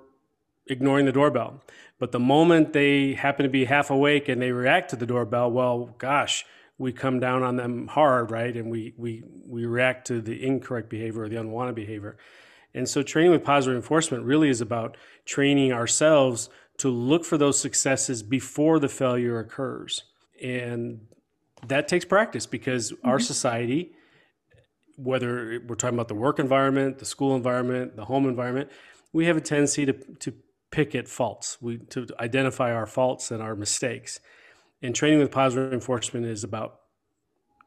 ignoring 0.66 1.06
the 1.06 1.12
doorbell. 1.12 1.62
But 1.98 2.12
the 2.12 2.20
moment 2.20 2.72
they 2.72 3.14
happen 3.14 3.44
to 3.44 3.50
be 3.50 3.64
half 3.64 3.90
awake 3.90 4.28
and 4.28 4.40
they 4.40 4.52
react 4.52 4.90
to 4.90 4.96
the 4.96 5.06
doorbell, 5.06 5.50
well, 5.50 5.94
gosh, 5.98 6.44
we 6.80 6.92
come 6.94 7.20
down 7.20 7.42
on 7.42 7.56
them 7.56 7.86
hard, 7.88 8.30
right? 8.30 8.56
And 8.56 8.70
we 8.70 8.94
we 8.96 9.22
we 9.46 9.66
react 9.66 10.06
to 10.06 10.22
the 10.22 10.42
incorrect 10.42 10.88
behavior 10.88 11.24
or 11.24 11.28
the 11.28 11.36
unwanted 11.36 11.74
behavior. 11.74 12.16
And 12.72 12.88
so 12.88 13.02
training 13.02 13.32
with 13.32 13.44
positive 13.44 13.74
reinforcement 13.74 14.24
really 14.24 14.48
is 14.48 14.62
about 14.62 14.96
training 15.26 15.72
ourselves 15.72 16.48
to 16.78 16.88
look 16.88 17.26
for 17.26 17.36
those 17.36 17.60
successes 17.60 18.22
before 18.22 18.78
the 18.78 18.88
failure 18.88 19.38
occurs. 19.38 20.04
And 20.42 21.02
that 21.66 21.86
takes 21.86 22.06
practice 22.06 22.46
because 22.46 22.92
mm-hmm. 22.92 23.08
our 23.08 23.20
society, 23.20 23.92
whether 24.96 25.60
we're 25.66 25.74
talking 25.74 25.96
about 25.96 26.08
the 26.08 26.14
work 26.14 26.38
environment, 26.38 26.98
the 26.98 27.04
school 27.04 27.36
environment, 27.36 27.96
the 27.96 28.06
home 28.06 28.26
environment, 28.26 28.70
we 29.12 29.26
have 29.26 29.36
a 29.36 29.42
tendency 29.42 29.84
to, 29.84 29.92
to 30.20 30.32
pick 30.70 30.94
at 30.94 31.08
faults, 31.08 31.58
we, 31.60 31.76
to 31.76 32.06
identify 32.18 32.72
our 32.72 32.86
faults 32.86 33.30
and 33.30 33.42
our 33.42 33.54
mistakes. 33.54 34.20
And 34.82 34.94
training 34.94 35.18
with 35.18 35.30
positive 35.30 35.70
reinforcement 35.70 36.26
is 36.26 36.44
about 36.44 36.80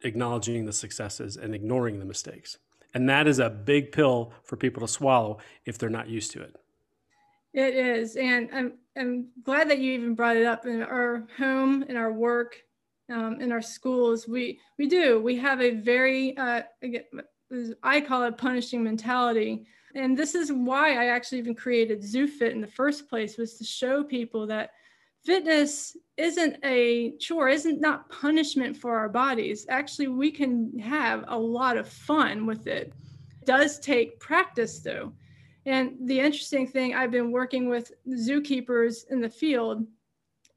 acknowledging 0.03 0.65
the 0.65 0.73
successes 0.73 1.37
and 1.37 1.53
ignoring 1.53 1.99
the 1.99 2.05
mistakes. 2.05 2.57
And 2.93 3.09
that 3.09 3.27
is 3.27 3.39
a 3.39 3.49
big 3.49 3.91
pill 3.91 4.33
for 4.43 4.55
people 4.55 4.81
to 4.81 4.87
swallow 4.87 5.39
if 5.65 5.77
they're 5.77 5.89
not 5.89 6.09
used 6.09 6.31
to 6.31 6.41
it. 6.41 6.55
It 7.53 7.75
is. 7.75 8.15
And 8.15 8.49
I'm, 8.53 8.73
I'm 8.97 9.27
glad 9.43 9.69
that 9.69 9.79
you 9.79 9.93
even 9.93 10.15
brought 10.15 10.37
it 10.37 10.45
up 10.45 10.65
in 10.65 10.81
our 10.81 11.27
home, 11.37 11.83
in 11.83 11.95
our 11.95 12.11
work, 12.11 12.57
um, 13.11 13.39
in 13.39 13.51
our 13.51 13.61
schools. 13.61 14.27
We, 14.27 14.59
we 14.77 14.87
do. 14.87 15.21
We 15.21 15.37
have 15.37 15.61
a 15.61 15.71
very, 15.71 16.35
uh, 16.37 16.63
I 17.83 18.01
call 18.01 18.23
it 18.23 18.37
punishing 18.37 18.83
mentality. 18.83 19.65
And 19.95 20.17
this 20.17 20.33
is 20.33 20.51
why 20.51 20.95
I 20.95 21.05
actually 21.07 21.37
even 21.39 21.53
created 21.53 22.01
ZooFit 22.01 22.51
in 22.51 22.61
the 22.61 22.67
first 22.67 23.07
place 23.07 23.37
was 23.37 23.57
to 23.59 23.63
show 23.63 24.03
people 24.03 24.47
that 24.47 24.71
fitness 25.25 25.95
isn't 26.17 26.57
a 26.63 27.11
chore, 27.17 27.49
isn't 27.49 27.81
not 27.81 28.09
punishment 28.09 28.75
for 28.77 28.97
our 28.97 29.09
bodies. 29.09 29.65
Actually, 29.69 30.07
we 30.07 30.31
can 30.31 30.77
have 30.79 31.25
a 31.27 31.37
lot 31.37 31.77
of 31.77 31.87
fun 31.87 32.45
with 32.45 32.67
it. 32.67 32.93
It 33.41 33.45
does 33.45 33.79
take 33.79 34.19
practice 34.19 34.79
though. 34.79 35.13
And 35.65 35.95
the 36.05 36.19
interesting 36.19 36.67
thing, 36.67 36.93
I've 36.93 37.11
been 37.11 37.31
working 37.31 37.69
with 37.69 37.93
zookeepers 38.09 39.09
in 39.09 39.21
the 39.21 39.29
field 39.29 39.85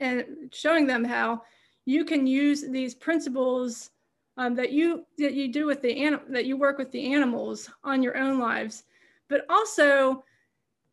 and 0.01 0.25
showing 0.53 0.87
them 0.87 1.05
how 1.05 1.43
you 1.85 2.05
can 2.05 2.27
use 2.27 2.63
these 2.69 2.95
principles 2.95 3.91
um, 4.37 4.55
that 4.57 4.73
you 4.73 5.07
that 5.17 5.33
you 5.33 5.51
do 5.51 5.65
with 5.65 5.81
the 5.81 6.05
anim- 6.05 6.29
that 6.29 6.45
you 6.45 6.59
work 6.59 6.77
with 6.77 6.91
the 6.91 7.15
animals 7.15 7.71
on 7.85 8.03
your 8.03 8.19
own 8.19 8.39
lives, 8.39 8.85
but 9.29 9.47
also 9.49 10.25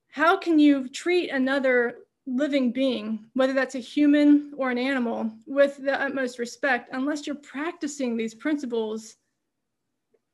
how 0.07 0.37
can 0.37 0.59
you 0.59 0.87
treat 0.87 1.29
another 1.29 1.97
living 2.25 2.71
being, 2.71 3.25
whether 3.33 3.53
that's 3.53 3.75
a 3.75 3.79
human 3.79 4.53
or 4.57 4.71
an 4.71 4.77
animal, 4.77 5.31
with 5.45 5.77
the 5.77 6.01
utmost 6.01 6.39
respect, 6.39 6.89
unless 6.93 7.27
you're 7.27 7.35
practicing 7.35 8.15
these 8.15 8.33
principles 8.33 9.17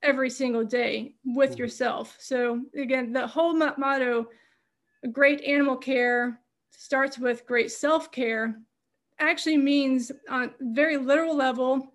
every 0.04 0.30
single 0.30 0.64
day 0.64 1.16
with 1.26 1.52
mm-hmm. 1.52 1.60
yourself. 1.60 2.16
So, 2.20 2.62
again, 2.76 3.12
the 3.12 3.28
whole 3.28 3.54
motto 3.54 4.28
great 5.12 5.42
animal 5.42 5.78
care 5.78 6.40
starts 6.72 7.18
with 7.18 7.46
great 7.46 7.72
self 7.72 8.12
care 8.12 8.60
actually 9.20 9.58
means 9.58 10.12
on 10.30 10.52
very 10.60 10.98
literal 10.98 11.36
level 11.36 11.94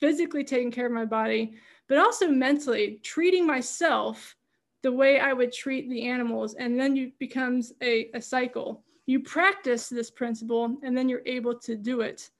physically 0.00 0.44
taking 0.44 0.70
care 0.70 0.86
of 0.86 0.92
my 0.92 1.04
body 1.04 1.54
but 1.88 1.98
also 1.98 2.28
mentally 2.28 3.00
treating 3.02 3.46
myself 3.46 4.36
the 4.82 4.90
way 4.90 5.18
i 5.18 5.32
would 5.32 5.52
treat 5.52 5.88
the 5.88 6.06
animals 6.06 6.54
and 6.54 6.78
then 6.78 6.96
it 6.96 7.18
becomes 7.18 7.72
a, 7.82 8.08
a 8.14 8.20
cycle 8.20 8.83
you 9.06 9.20
practice 9.20 9.88
this 9.88 10.10
principle 10.10 10.76
and 10.82 10.96
then 10.96 11.08
you're 11.08 11.22
able 11.26 11.54
to 11.60 11.76
do 11.76 12.00
it 12.00 12.30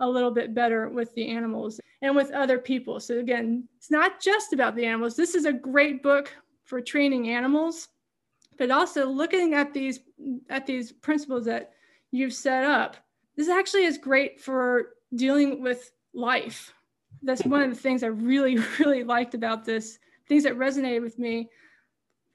a 0.00 0.08
little 0.08 0.30
bit 0.30 0.54
better 0.54 0.88
with 0.88 1.14
the 1.14 1.28
animals 1.28 1.80
and 2.02 2.14
with 2.14 2.30
other 2.32 2.58
people. 2.58 3.00
So 3.00 3.18
again, 3.18 3.66
it's 3.76 3.90
not 3.90 4.20
just 4.20 4.52
about 4.52 4.76
the 4.76 4.84
animals. 4.84 5.16
This 5.16 5.34
is 5.34 5.46
a 5.46 5.52
great 5.52 6.02
book 6.02 6.32
for 6.64 6.80
training 6.80 7.30
animals, 7.30 7.88
but 8.58 8.70
also 8.70 9.06
looking 9.06 9.54
at 9.54 9.72
these 9.72 10.00
at 10.50 10.66
these 10.66 10.92
principles 10.92 11.44
that 11.46 11.72
you've 12.10 12.34
set 12.34 12.64
up. 12.64 12.96
This 13.36 13.48
actually 13.48 13.84
is 13.84 13.98
great 13.98 14.40
for 14.40 14.94
dealing 15.14 15.62
with 15.62 15.92
life. 16.14 16.72
That's 17.22 17.44
one 17.44 17.62
of 17.62 17.70
the 17.70 17.80
things 17.80 18.02
I 18.02 18.08
really, 18.08 18.58
really 18.78 19.04
liked 19.04 19.34
about 19.34 19.64
this, 19.64 19.98
things 20.28 20.44
that 20.44 20.56
resonated 20.56 21.02
with 21.02 21.18
me 21.18 21.48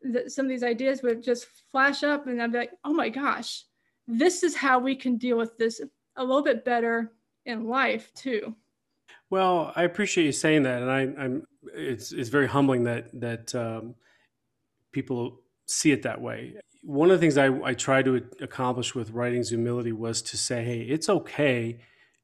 that 0.04 0.32
some 0.32 0.46
of 0.46 0.50
these 0.50 0.64
ideas 0.64 1.02
would 1.04 1.24
just 1.24 1.48
flash 1.72 2.04
up 2.04 2.28
and 2.28 2.42
I'd 2.42 2.52
be 2.52 2.58
like, 2.58 2.72
oh 2.84 2.94
my 2.94 3.10
gosh, 3.10 3.66
this 4.08 4.44
is 4.44 4.56
how 4.56 4.80
we 4.80 4.96
can 4.96 5.18
deal 5.18 5.38
with 5.38 5.58
this 5.58 5.82
a 6.16 6.24
little 6.24 6.44
bit 6.44 6.66
better 6.66 7.12
in 7.46 7.66
life 7.68 8.14
too. 8.14 8.56
Well, 9.30 9.72
I 9.76 9.84
appreciate 9.84 10.26
you 10.26 10.32
saying 10.32 10.64
that, 10.64 10.82
and 10.82 10.92
I, 10.92 11.02
am 11.02 11.44
it's 11.74 12.12
it's 12.12 12.30
very 12.30 12.48
humbling 12.48 12.84
that 12.84 13.08
that 13.20 13.56
um, 13.56 13.96
people 14.92 15.40
see 15.66 15.92
it 15.92 16.04
that 16.04 16.22
way. 16.22 16.56
One 16.84 17.12
of 17.12 17.18
the 17.18 17.22
things 17.22 17.38
I, 17.38 17.48
I 17.64 17.74
tried 17.74 18.06
to 18.06 18.26
accomplish 18.42 18.94
with 18.94 19.12
writing 19.12 19.42
Zoomility 19.42 19.94
was 19.94 20.22
to 20.24 20.38
say, 20.38 20.64
hey, 20.66 20.82
it's 20.82 21.08
okay 21.08 21.80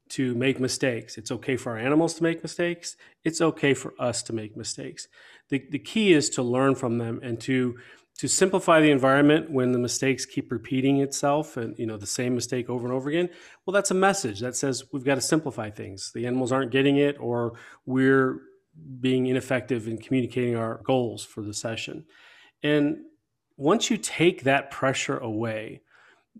to 0.09 0.35
make 0.35 0.59
mistakes. 0.59 1.17
It's 1.17 1.31
okay 1.31 1.57
for 1.57 1.73
our 1.73 1.77
animals 1.77 2.15
to 2.15 2.23
make 2.23 2.43
mistakes. 2.43 2.95
It's 3.23 3.41
okay 3.41 3.73
for 3.73 3.93
us 3.99 4.23
to 4.23 4.33
make 4.33 4.55
mistakes. 4.55 5.07
The, 5.49 5.63
the 5.69 5.79
key 5.79 6.13
is 6.13 6.29
to 6.31 6.43
learn 6.43 6.75
from 6.75 6.97
them 6.97 7.19
and 7.23 7.39
to 7.41 7.77
to 8.17 8.27
simplify 8.27 8.81
the 8.81 8.89
environment 8.89 9.51
when 9.51 9.73
the 9.73 9.79
mistakes 9.79 10.25
keep 10.25 10.51
repeating 10.51 11.01
itself 11.01 11.55
and 11.55 11.77
you 11.77 11.85
know 11.85 11.97
the 11.97 12.07
same 12.07 12.35
mistake 12.35 12.69
over 12.69 12.85
and 12.85 12.95
over 12.95 13.09
again 13.09 13.29
well 13.65 13.73
that's 13.73 13.91
a 13.91 13.95
message 13.95 14.39
that 14.39 14.55
says 14.55 14.83
we've 14.91 15.03
got 15.03 15.15
to 15.15 15.21
simplify 15.21 15.69
things 15.69 16.11
the 16.13 16.25
animals 16.25 16.51
aren't 16.51 16.71
getting 16.71 16.97
it 16.97 17.15
or 17.19 17.53
we're 17.85 18.39
being 18.99 19.27
ineffective 19.27 19.87
in 19.87 19.97
communicating 19.97 20.55
our 20.55 20.81
goals 20.83 21.23
for 21.23 21.41
the 21.41 21.53
session 21.53 22.05
and 22.63 22.97
once 23.55 23.89
you 23.89 23.97
take 23.97 24.43
that 24.43 24.71
pressure 24.71 25.17
away 25.17 25.81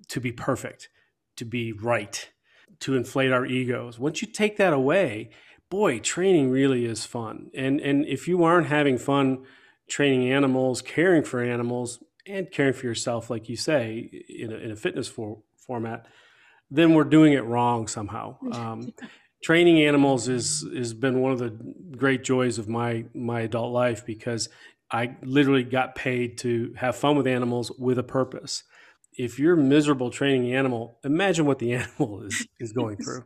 to 0.08 0.20
be 0.20 0.32
perfect 0.32 0.90
to 1.36 1.46
be 1.46 1.72
right 1.72 2.32
to 2.80 2.96
inflate 2.96 3.32
our 3.32 3.46
egos 3.46 4.00
once 4.00 4.22
you 4.22 4.28
take 4.28 4.58
that 4.58 4.74
away 4.74 5.30
boy 5.70 6.00
training 6.00 6.50
really 6.50 6.86
is 6.86 7.06
fun 7.06 7.50
and 7.54 7.80
and 7.82 8.06
if 8.06 8.28
you 8.28 8.44
aren't 8.44 8.68
having 8.68 8.98
fun 8.98 9.44
training 9.88 10.32
animals, 10.32 10.82
caring 10.82 11.24
for 11.24 11.42
animals, 11.42 12.04
and 12.26 12.52
caring 12.52 12.74
for 12.74 12.86
yourself, 12.86 13.30
like 13.30 13.50
you 13.50 13.56
say, 13.56 14.24
in 14.28 14.52
a, 14.52 14.56
in 14.56 14.72
a 14.72 14.76
fitness 14.76 15.08
for, 15.08 15.40
format, 15.56 16.06
then 16.70 16.94
we're 16.94 17.06
doing 17.06 17.34
it 17.34 17.44
wrong 17.44 17.88
somehow. 17.88 18.38
Um, 18.52 18.94
training 19.44 19.82
animals 19.84 20.28
is 20.28 20.66
has 20.76 20.94
been 20.94 21.22
one 21.22 21.32
of 21.32 21.40
the 21.40 21.52
great 21.96 22.24
joys 22.24 22.58
of 22.58 22.68
my 22.68 23.06
my 23.14 23.42
adult 23.42 23.72
life 23.72 24.06
because 24.06 24.50
I 24.90 25.16
literally 25.22 25.64
got 25.64 25.96
paid 25.96 26.40
to 26.40 26.74
have 26.76 26.96
fun 26.96 27.16
with 27.16 27.28
animals 27.28 27.72
with 27.78 28.00
a 28.00 28.04
purpose. 28.04 28.64
If 29.18 29.40
you're 29.40 29.56
miserable 29.56 30.12
training 30.12 30.44
the 30.44 30.56
animal, 30.56 31.00
imagine 31.04 31.46
what 31.46 31.60
the 31.60 31.74
animal 31.76 32.24
is 32.24 32.48
is 32.60 32.72
going 32.72 32.98
through. 32.98 33.24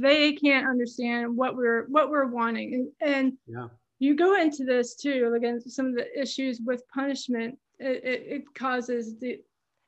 they 0.00 0.32
can't 0.32 0.68
understand 0.68 1.36
what 1.36 1.56
we're 1.56 1.86
what 1.88 2.10
we're 2.10 2.26
wanting, 2.26 2.92
and, 3.00 3.12
and 3.12 3.32
yeah. 3.46 3.68
you 3.98 4.16
go 4.16 4.40
into 4.40 4.64
this 4.64 4.94
too 4.94 5.32
again 5.36 5.60
some 5.60 5.86
of 5.86 5.94
the 5.94 6.06
issues 6.20 6.60
with 6.64 6.82
punishment 6.94 7.58
it, 7.78 8.04
it, 8.04 8.22
it, 8.28 8.54
causes 8.54 9.18
the 9.20 9.38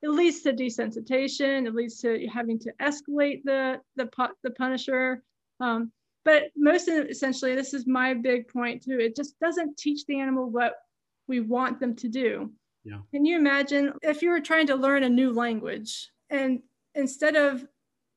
it 0.02 0.08
leads 0.08 0.40
to 0.42 0.52
desensitization 0.52 1.66
it 1.66 1.74
leads 1.74 1.98
to 2.00 2.26
having 2.28 2.58
to 2.58 2.72
escalate 2.80 3.42
the 3.44 3.80
the, 3.96 4.08
the 4.42 4.50
punisher. 4.50 5.22
Um, 5.60 5.92
but 6.24 6.44
most 6.56 6.88
essentially 6.88 7.54
this 7.54 7.74
is 7.74 7.86
my 7.86 8.14
big 8.14 8.48
point 8.48 8.82
too 8.82 8.98
it 8.98 9.16
just 9.16 9.38
doesn't 9.40 9.76
teach 9.76 10.04
the 10.06 10.20
animal 10.20 10.50
what 10.50 10.74
we 11.26 11.40
want 11.40 11.80
them 11.80 11.94
to 11.96 12.08
do 12.08 12.52
yeah. 12.84 12.98
can 13.10 13.24
you 13.24 13.36
imagine 13.36 13.92
if 14.02 14.22
you 14.22 14.30
were 14.30 14.40
trying 14.40 14.66
to 14.66 14.74
learn 14.74 15.02
a 15.02 15.08
new 15.08 15.32
language 15.32 16.10
and 16.30 16.62
instead 16.94 17.36
of 17.36 17.66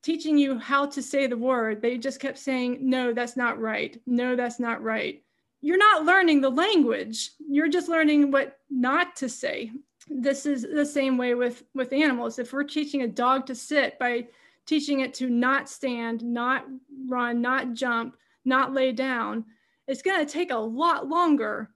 teaching 0.04 0.36
you 0.36 0.58
how 0.58 0.84
to 0.84 1.02
say 1.02 1.26
the 1.26 1.36
word 1.36 1.80
they 1.80 1.96
just 1.96 2.20
kept 2.20 2.38
saying 2.38 2.78
no 2.80 3.12
that's 3.12 3.36
not 3.36 3.58
right. 3.58 4.00
No 4.06 4.36
that's 4.36 4.60
not 4.60 4.82
right. 4.82 5.22
You're 5.62 5.78
not 5.78 6.04
learning 6.04 6.42
the 6.42 6.50
language. 6.50 7.30
You're 7.48 7.68
just 7.68 7.88
learning 7.88 8.30
what 8.30 8.58
not 8.68 9.16
to 9.16 9.30
say. 9.30 9.72
This 10.08 10.44
is 10.44 10.66
the 10.70 10.84
same 10.84 11.16
way 11.16 11.34
with 11.34 11.64
with 11.74 11.94
animals. 11.94 12.38
If 12.38 12.52
we're 12.52 12.64
teaching 12.64 13.02
a 13.02 13.08
dog 13.08 13.46
to 13.46 13.54
sit 13.54 13.98
by 13.98 14.28
teaching 14.66 15.00
it 15.00 15.14
to 15.14 15.30
not 15.30 15.68
stand 15.68 16.22
not 16.22 16.66
run 17.08 17.40
not 17.40 17.72
jump 17.72 18.16
not 18.44 18.72
lay 18.72 18.92
down 18.92 19.44
it's 19.86 20.02
going 20.02 20.24
to 20.24 20.32
take 20.32 20.50
a 20.50 20.56
lot 20.56 21.06
longer 21.06 21.70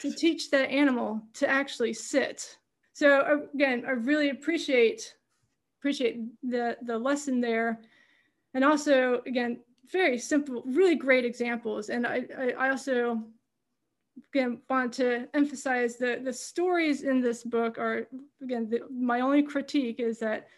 to 0.00 0.12
teach 0.12 0.50
that 0.50 0.70
animal 0.70 1.22
to 1.34 1.48
actually 1.48 1.92
sit. 1.92 2.58
So 2.92 3.20
uh, 3.20 3.46
again, 3.54 3.84
I 3.86 3.92
really 3.92 4.30
appreciate 4.30 5.14
appreciate 5.80 6.20
the 6.42 6.76
the 6.82 6.98
lesson 6.98 7.40
there, 7.40 7.80
and 8.54 8.64
also 8.64 9.22
again, 9.26 9.60
very 9.90 10.18
simple, 10.18 10.62
really 10.66 10.96
great 10.96 11.24
examples. 11.24 11.90
And 11.90 12.06
I 12.06 12.24
I, 12.36 12.50
I 12.58 12.70
also 12.70 13.22
again 14.32 14.60
want 14.68 14.92
to 14.94 15.28
emphasize 15.34 15.96
that 15.96 16.24
the 16.24 16.32
stories 16.32 17.02
in 17.02 17.20
this 17.20 17.44
book 17.44 17.78
are 17.78 18.08
again 18.42 18.68
the, 18.68 18.80
my 18.90 19.20
only 19.20 19.42
critique 19.42 20.00
is 20.00 20.18
that 20.18 20.48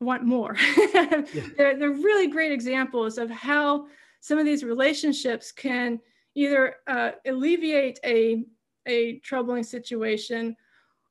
I 0.00 0.04
want 0.04 0.24
more. 0.24 0.56
yeah. 0.94 1.22
they're, 1.56 1.76
they're 1.76 1.90
really 1.90 2.28
great 2.28 2.52
examples 2.52 3.18
of 3.18 3.30
how 3.30 3.86
some 4.20 4.38
of 4.38 4.44
these 4.44 4.62
relationships 4.62 5.50
can 5.50 6.00
either 6.34 6.76
uh, 6.86 7.12
alleviate 7.26 7.98
a, 8.04 8.44
a 8.88 9.18
troubling 9.20 9.62
situation 9.62 10.56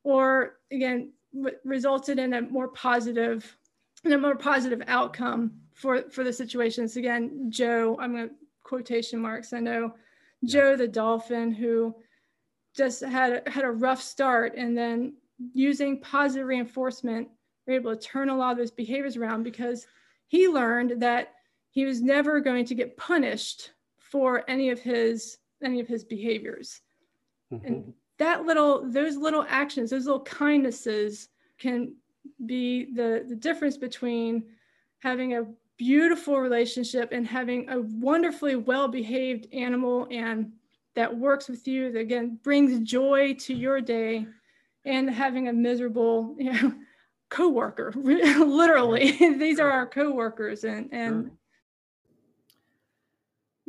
or 0.03 0.57
again 0.71 1.11
resulted 1.63 2.19
in 2.19 2.33
a 2.33 2.41
more 2.41 2.69
positive 2.69 3.57
in 4.03 4.13
a 4.13 4.17
more 4.17 4.35
positive 4.35 4.81
outcome 4.87 5.51
for 5.73 6.03
for 6.09 6.23
the 6.23 6.33
situations. 6.33 6.97
Again 6.97 7.49
joe 7.49 7.97
i'm 8.01 8.13
going 8.13 8.29
to 8.29 8.35
quotation 8.63 9.19
marks 9.19 9.53
i 9.53 9.59
know. 9.59 9.93
Joe 10.45 10.75
the 10.75 10.87
dolphin 10.87 11.51
who 11.51 11.95
just 12.75 13.01
had 13.01 13.47
had 13.47 13.63
a 13.63 13.71
rough 13.71 14.01
start 14.01 14.55
and 14.55 14.77
then 14.77 15.15
using 15.53 15.99
positive 15.99 16.47
reinforcement 16.47 17.27
were 17.65 17.73
able 17.73 17.95
to 17.95 18.01
turn 18.01 18.29
a 18.29 18.35
lot 18.35 18.51
of 18.51 18.57
those 18.57 18.71
behaviors 18.71 19.17
around 19.17 19.43
because 19.43 19.87
he 20.27 20.47
learned 20.47 21.01
that 21.01 21.33
he 21.71 21.85
was 21.85 22.01
never 22.01 22.39
going 22.39 22.65
to 22.65 22.75
get 22.75 22.97
punished 22.97 23.71
for 23.99 24.43
any 24.47 24.69
of 24.69 24.79
his 24.79 25.37
any 25.63 25.79
of 25.79 25.87
his 25.87 26.03
behaviors 26.03 26.81
mm-hmm. 27.51 27.65
and 27.65 27.93
that 28.17 28.45
little 28.45 28.89
those 28.89 29.15
little 29.15 29.45
actions 29.47 29.89
those 29.89 30.05
little 30.05 30.21
kindnesses 30.21 31.29
can 31.57 31.93
be 32.45 32.93
the 32.93 33.25
the 33.27 33.35
difference 33.35 33.77
between 33.77 34.43
having 34.99 35.35
a 35.35 35.45
beautiful 35.77 36.39
relationship 36.39 37.09
and 37.11 37.27
having 37.27 37.69
a 37.69 37.79
wonderfully 37.79 38.55
well 38.55 38.87
behaved 38.87 39.47
animal 39.53 40.07
and 40.09 40.51
that 40.95 41.15
works 41.15 41.47
with 41.47 41.67
you 41.67 41.91
that 41.91 41.99
again 41.99 42.39
brings 42.43 42.79
joy 42.79 43.33
to 43.35 43.53
your 43.53 43.79
day 43.79 44.25
and 44.85 45.09
having 45.09 45.47
a 45.47 45.53
miserable 45.53 46.35
you 46.39 46.51
know 46.51 46.73
co-worker 47.29 47.93
literally 47.95 49.11
these 49.37 49.59
are 49.59 49.71
our 49.71 49.87
co-workers 49.87 50.63
and 50.63 50.89
and. 50.91 51.31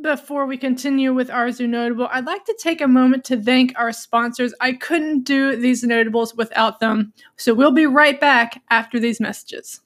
Before 0.01 0.45
we 0.45 0.55
continue 0.55 1.13
with 1.13 1.29
our 1.29 1.51
Zoo 1.51 1.67
Notable, 1.67 2.07
I'd 2.09 2.25
like 2.25 2.45
to 2.45 2.57
take 2.57 2.79
a 2.79 2.87
moment 2.87 3.25
to 3.25 3.41
thank 3.41 3.73
our 3.77 3.91
sponsors. 3.91 4.53
I 4.61 4.71
couldn't 4.71 5.25
do 5.25 5.57
these 5.57 5.83
notables 5.83 6.33
without 6.35 6.79
them. 6.79 7.11
So 7.35 7.53
we'll 7.53 7.71
be 7.71 7.85
right 7.85 8.17
back 8.17 8.61
after 8.69 8.97
these 8.97 9.19
messages. 9.19 9.81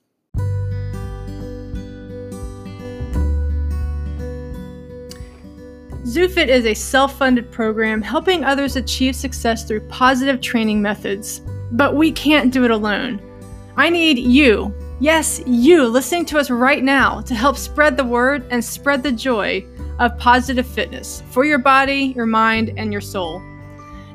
ZooFit 6.05 6.47
is 6.47 6.67
a 6.67 6.75
self 6.75 7.17
funded 7.17 7.51
program 7.51 8.03
helping 8.03 8.43
others 8.43 8.75
achieve 8.75 9.15
success 9.15 9.63
through 9.63 9.87
positive 9.87 10.41
training 10.41 10.79
methods. 10.79 11.41
But 11.71 11.95
we 11.95 12.11
can't 12.11 12.53
do 12.53 12.65
it 12.65 12.71
alone. 12.71 13.19
I 13.77 13.89
need 13.89 14.19
you, 14.19 14.75
yes, 14.99 15.41
you 15.47 15.87
listening 15.87 16.25
to 16.25 16.37
us 16.37 16.51
right 16.51 16.83
now, 16.83 17.21
to 17.21 17.33
help 17.33 17.57
spread 17.57 17.97
the 17.97 18.05
word 18.05 18.45
and 18.51 18.63
spread 18.63 19.01
the 19.01 19.11
joy 19.11 19.65
of 19.99 20.17
positive 20.17 20.67
fitness 20.67 21.23
for 21.31 21.45
your 21.45 21.59
body, 21.59 22.13
your 22.15 22.25
mind, 22.25 22.73
and 22.77 22.91
your 22.91 23.01
soul. 23.01 23.41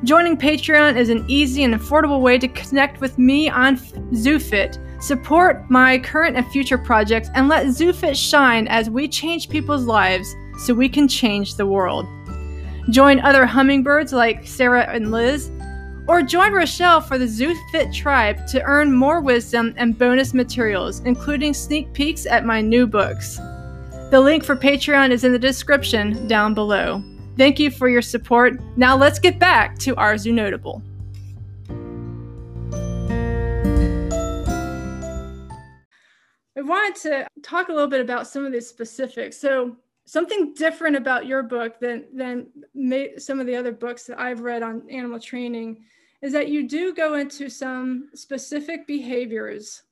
Joining 0.04 0.36
Patreon 0.36 0.96
is 0.96 1.08
an 1.08 1.24
easy 1.28 1.64
and 1.64 1.74
affordable 1.74 2.20
way 2.20 2.38
to 2.38 2.46
connect 2.48 3.00
with 3.00 3.18
me 3.18 3.48
on 3.48 3.76
ZooFit, 3.76 5.02
support 5.02 5.68
my 5.68 5.98
current 5.98 6.36
and 6.36 6.46
future 6.48 6.78
projects, 6.78 7.30
and 7.34 7.48
let 7.48 7.66
ZooFit 7.66 8.14
shine 8.14 8.68
as 8.68 8.88
we 8.88 9.08
change 9.08 9.48
people's 9.48 9.84
lives 9.84 10.36
so 10.64 10.72
we 10.72 10.88
can 10.88 11.08
change 11.08 11.56
the 11.56 11.66
world. 11.66 12.06
Join 12.90 13.20
other 13.20 13.44
hummingbirds 13.44 14.12
like 14.12 14.46
Sarah 14.46 14.86
and 14.88 15.10
Liz, 15.10 15.50
or 16.06 16.22
join 16.22 16.52
Rochelle 16.52 17.00
for 17.00 17.18
the 17.18 17.26
ZooFit 17.26 17.92
tribe 17.92 18.46
to 18.46 18.62
earn 18.62 18.92
more 18.92 19.20
wisdom 19.20 19.74
and 19.76 19.98
bonus 19.98 20.32
materials, 20.32 21.00
including 21.00 21.52
sneak 21.52 21.92
peeks 21.92 22.24
at 22.24 22.46
my 22.46 22.60
new 22.60 22.86
books. 22.86 23.38
The 24.10 24.22
link 24.22 24.42
for 24.42 24.56
Patreon 24.56 25.10
is 25.10 25.22
in 25.22 25.32
the 25.32 25.38
description 25.38 26.26
down 26.26 26.54
below. 26.54 27.02
Thank 27.36 27.58
you 27.58 27.70
for 27.70 27.90
your 27.90 28.00
support. 28.00 28.58
Now 28.78 28.96
let's 28.96 29.18
get 29.18 29.38
back 29.38 29.78
to 29.80 29.94
our 29.96 30.16
Zoo 30.16 30.32
Notable. 30.32 30.82
I 36.56 36.62
wanted 36.62 36.94
to 37.02 37.26
talk 37.42 37.68
a 37.68 37.72
little 37.72 37.86
bit 37.86 38.00
about 38.00 38.26
some 38.26 38.46
of 38.46 38.52
the 38.52 38.62
specifics. 38.62 39.36
So 39.36 39.76
something 40.06 40.54
different 40.54 40.96
about 40.96 41.26
your 41.26 41.42
book 41.42 41.78
than 41.78 42.06
than 42.14 42.46
some 43.18 43.40
of 43.40 43.46
the 43.46 43.56
other 43.56 43.72
books 43.72 44.04
that 44.04 44.18
I've 44.18 44.40
read 44.40 44.62
on 44.62 44.88
animal 44.88 45.20
training 45.20 45.84
is 46.22 46.32
that 46.32 46.48
you 46.48 46.66
do 46.66 46.94
go 46.94 47.16
into 47.16 47.50
some 47.50 48.08
specific 48.14 48.86
behaviors, 48.86 49.82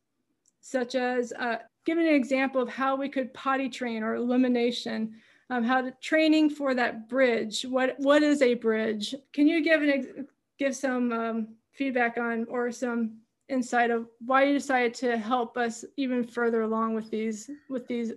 such 0.63 0.95
as 0.95 1.35
uh, 1.39 1.59
giving 1.87 2.07
an 2.07 2.15
example 2.15 2.61
of 2.61 2.69
how 2.69 2.97
we 2.97 3.09
could 3.09 3.33
potty 3.33 3.71
train 3.71 4.03
or 4.03 4.17
elimination, 4.17 5.15
um, 5.49 5.63
how 5.63 5.81
to 5.81 5.93
training 6.03 6.51
for 6.51 6.75
that 6.75 7.09
bridge. 7.09 7.63
What 7.63 7.95
what 7.99 8.23
is 8.23 8.43
a 8.43 8.55
bridge? 8.55 9.15
Can 9.33 9.47
you 9.47 9.65
give 9.65 9.83
an 9.83 10.27
give 10.59 10.77
some 10.77 11.13
um, 11.13 11.49
feedback 11.73 12.19
on 12.19 12.47
or 12.51 12.71
some 12.73 13.19
insight 13.49 13.91
of 13.91 14.09
why 14.25 14.45
you 14.45 14.55
decided 14.55 14.93
to 14.93 15.17
help 15.17 15.57
us 15.57 15.85
even 15.97 16.25
further 16.25 16.63
along 16.63 16.95
with 16.95 17.11
these 17.11 17.49
with 17.71 17.87
these 17.87 18.13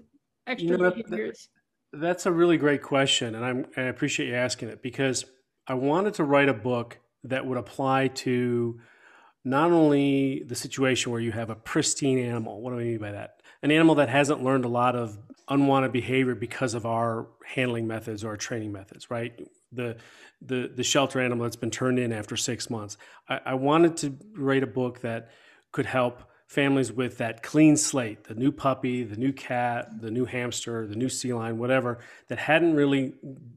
extra 0.48 0.72
you 0.72 0.78
know, 0.78 0.92
behaviors? 0.92 1.50
That's 1.94 2.26
a 2.26 2.32
really 2.32 2.58
great 2.58 2.84
question, 2.84 3.36
and 3.36 3.46
I'm, 3.46 3.66
I 3.78 3.84
appreciate 3.84 4.30
you 4.30 4.36
asking 4.36 4.70
it 4.70 4.82
because 4.82 5.26
I 5.68 5.76
wanted 5.76 6.16
to 6.16 6.24
write 6.24 6.50
a 6.50 6.54
book 6.54 7.00
that 7.24 7.46
would 7.46 7.58
apply 7.58 8.08
to 8.08 8.80
not 9.44 9.72
only 9.72 10.44
the 10.44 10.56
situation 10.56 11.12
where 11.12 11.22
you 11.22 11.32
have 11.32 11.50
a 11.50 11.56
pristine 11.56 12.20
animal. 12.20 12.62
What 12.62 12.72
do 12.72 12.80
I 12.80 12.84
mean 12.84 12.98
by 13.00 13.12
that? 13.12 13.38
An 13.62 13.72
animal 13.72 13.95
that 13.95 14.10
hasn't 14.10 14.43
learned 14.43 14.65
a 14.65 14.69
lot 14.69 14.95
of 14.95 15.17
unwanted 15.50 15.91
behavior 15.91 16.36
because 16.36 16.74
of 16.74 16.86
our 16.86 17.28
handling 17.45 17.88
methods 17.88 18.24
or 18.24 18.30
our 18.30 18.38
training 18.38 18.72
methods, 18.72 19.10
right? 19.10 19.39
The 19.72 19.98
the 20.41 20.72
the 20.74 20.84
shelter 20.84 21.19
animal 21.19 21.43
that's 21.43 21.56
been 21.56 21.72
turned 21.72 22.00
in 22.00 22.13
after 22.13 22.38
six 22.38 22.69
months. 22.69 22.98
I, 23.28 23.39
I 23.48 23.54
wanted 23.56 23.98
to 23.98 24.17
write 24.36 24.63
a 24.63 24.67
book 24.67 25.02
that 25.02 25.32
could 25.72 25.86
help 25.86 26.24
families 26.48 26.91
with 26.91 27.19
that 27.19 27.43
clean 27.43 27.78
slate 27.78 28.24
the 28.24 28.34
new 28.34 28.52
puppy, 28.52 29.04
the 29.04 29.17
new 29.17 29.32
cat, 29.32 30.02
the 30.02 30.10
new 30.12 30.26
hamster, 30.26 30.88
the 30.88 30.95
new 30.95 31.10
sea 31.10 31.34
lion, 31.34 31.58
whatever, 31.58 32.00
that 32.28 32.39
hadn't 32.39 32.76
really 32.76 33.13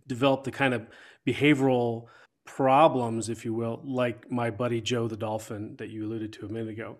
developed 0.07 0.45
the 0.45 0.51
kind 0.51 0.75
of 0.75 0.87
behavioral 1.27 2.07
problems, 2.45 3.29
if 3.29 3.45
you 3.45 3.55
will, 3.55 3.81
like 3.85 4.31
my 4.31 4.51
buddy 4.51 4.81
Joe 4.81 5.09
the 5.09 5.17
dolphin 5.17 5.77
that 5.77 5.89
you 5.89 6.05
alluded 6.07 6.33
to 6.35 6.47
a 6.47 6.49
minute 6.49 6.71
ago. 6.71 6.97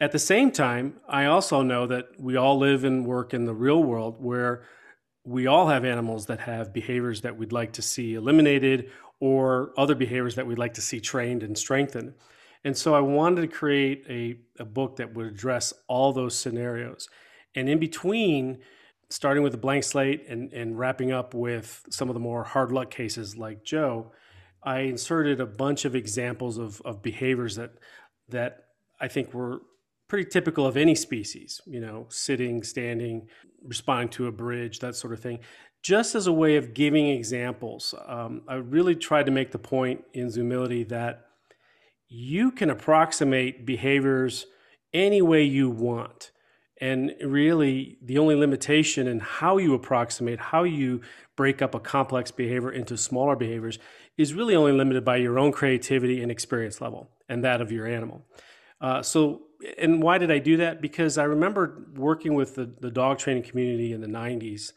At 0.00 0.12
the 0.12 0.18
same 0.18 0.52
time, 0.52 1.00
I 1.08 1.24
also 1.24 1.62
know 1.62 1.86
that 1.88 2.08
we 2.18 2.36
all 2.36 2.56
live 2.56 2.84
and 2.84 3.04
work 3.04 3.34
in 3.34 3.46
the 3.46 3.54
real 3.54 3.82
world 3.82 4.16
where 4.20 4.62
we 5.24 5.46
all 5.46 5.68
have 5.68 5.84
animals 5.84 6.26
that 6.26 6.40
have 6.40 6.72
behaviors 6.72 7.22
that 7.22 7.36
we'd 7.36 7.52
like 7.52 7.72
to 7.72 7.82
see 7.82 8.14
eliminated 8.14 8.90
or 9.20 9.72
other 9.76 9.96
behaviors 9.96 10.36
that 10.36 10.46
we'd 10.46 10.58
like 10.58 10.74
to 10.74 10.80
see 10.80 11.00
trained 11.00 11.42
and 11.42 11.58
strengthened. 11.58 12.14
And 12.64 12.76
so 12.76 12.94
I 12.94 13.00
wanted 13.00 13.42
to 13.42 13.48
create 13.48 14.04
a, 14.08 14.38
a 14.60 14.64
book 14.64 14.96
that 14.96 15.14
would 15.14 15.26
address 15.26 15.72
all 15.88 16.12
those 16.12 16.38
scenarios. 16.38 17.08
And 17.56 17.68
in 17.68 17.80
between, 17.80 18.58
starting 19.10 19.42
with 19.42 19.54
a 19.54 19.58
blank 19.58 19.82
slate 19.82 20.24
and, 20.28 20.52
and 20.52 20.78
wrapping 20.78 21.10
up 21.10 21.34
with 21.34 21.84
some 21.90 22.08
of 22.08 22.14
the 22.14 22.20
more 22.20 22.44
hard 22.44 22.70
luck 22.70 22.90
cases 22.90 23.36
like 23.36 23.64
Joe, 23.64 24.12
I 24.62 24.80
inserted 24.80 25.40
a 25.40 25.46
bunch 25.46 25.84
of 25.84 25.96
examples 25.96 26.58
of, 26.58 26.80
of 26.84 27.02
behaviors 27.02 27.56
that 27.56 27.72
that 28.28 28.64
I 29.00 29.08
think 29.08 29.32
were 29.32 29.62
pretty 30.08 30.28
typical 30.28 30.66
of 30.66 30.76
any 30.76 30.94
species, 30.94 31.60
you 31.66 31.80
know, 31.80 32.06
sitting, 32.08 32.62
standing, 32.62 33.28
responding 33.62 34.08
to 34.08 34.26
a 34.26 34.32
bridge, 34.32 34.80
that 34.80 34.96
sort 34.96 35.12
of 35.12 35.20
thing. 35.20 35.38
Just 35.82 36.14
as 36.14 36.26
a 36.26 36.32
way 36.32 36.56
of 36.56 36.74
giving 36.74 37.08
examples, 37.08 37.94
um, 38.06 38.42
I 38.48 38.54
really 38.54 38.96
tried 38.96 39.26
to 39.26 39.32
make 39.32 39.52
the 39.52 39.58
point 39.58 40.04
in 40.14 40.28
Zoomility 40.28 40.88
that 40.88 41.26
you 42.08 42.50
can 42.50 42.70
approximate 42.70 43.66
behaviors 43.66 44.46
any 44.92 45.22
way 45.22 45.44
you 45.44 45.70
want. 45.70 46.32
And 46.80 47.14
really, 47.22 47.98
the 48.02 48.18
only 48.18 48.36
limitation 48.36 49.08
in 49.08 49.18
how 49.20 49.58
you 49.58 49.74
approximate, 49.74 50.38
how 50.38 50.62
you 50.62 51.00
break 51.36 51.60
up 51.60 51.74
a 51.74 51.80
complex 51.80 52.30
behavior 52.30 52.70
into 52.70 52.96
smaller 52.96 53.36
behaviors, 53.36 53.78
is 54.16 54.32
really 54.32 54.54
only 54.54 54.72
limited 54.72 55.04
by 55.04 55.16
your 55.16 55.38
own 55.38 55.52
creativity 55.52 56.22
and 56.22 56.30
experience 56.30 56.80
level 56.80 57.10
and 57.28 57.44
that 57.44 57.60
of 57.60 57.72
your 57.72 57.86
animal. 57.86 58.24
Uh, 58.80 59.02
so, 59.02 59.42
and 59.78 60.02
why 60.02 60.18
did 60.18 60.30
I 60.30 60.38
do 60.38 60.56
that? 60.58 60.80
Because 60.80 61.18
I 61.18 61.24
remember 61.24 61.86
working 61.94 62.34
with 62.34 62.54
the, 62.54 62.72
the 62.80 62.90
dog 62.90 63.18
training 63.18 63.42
community 63.42 63.92
in 63.92 64.00
the 64.00 64.06
90s 64.06 64.72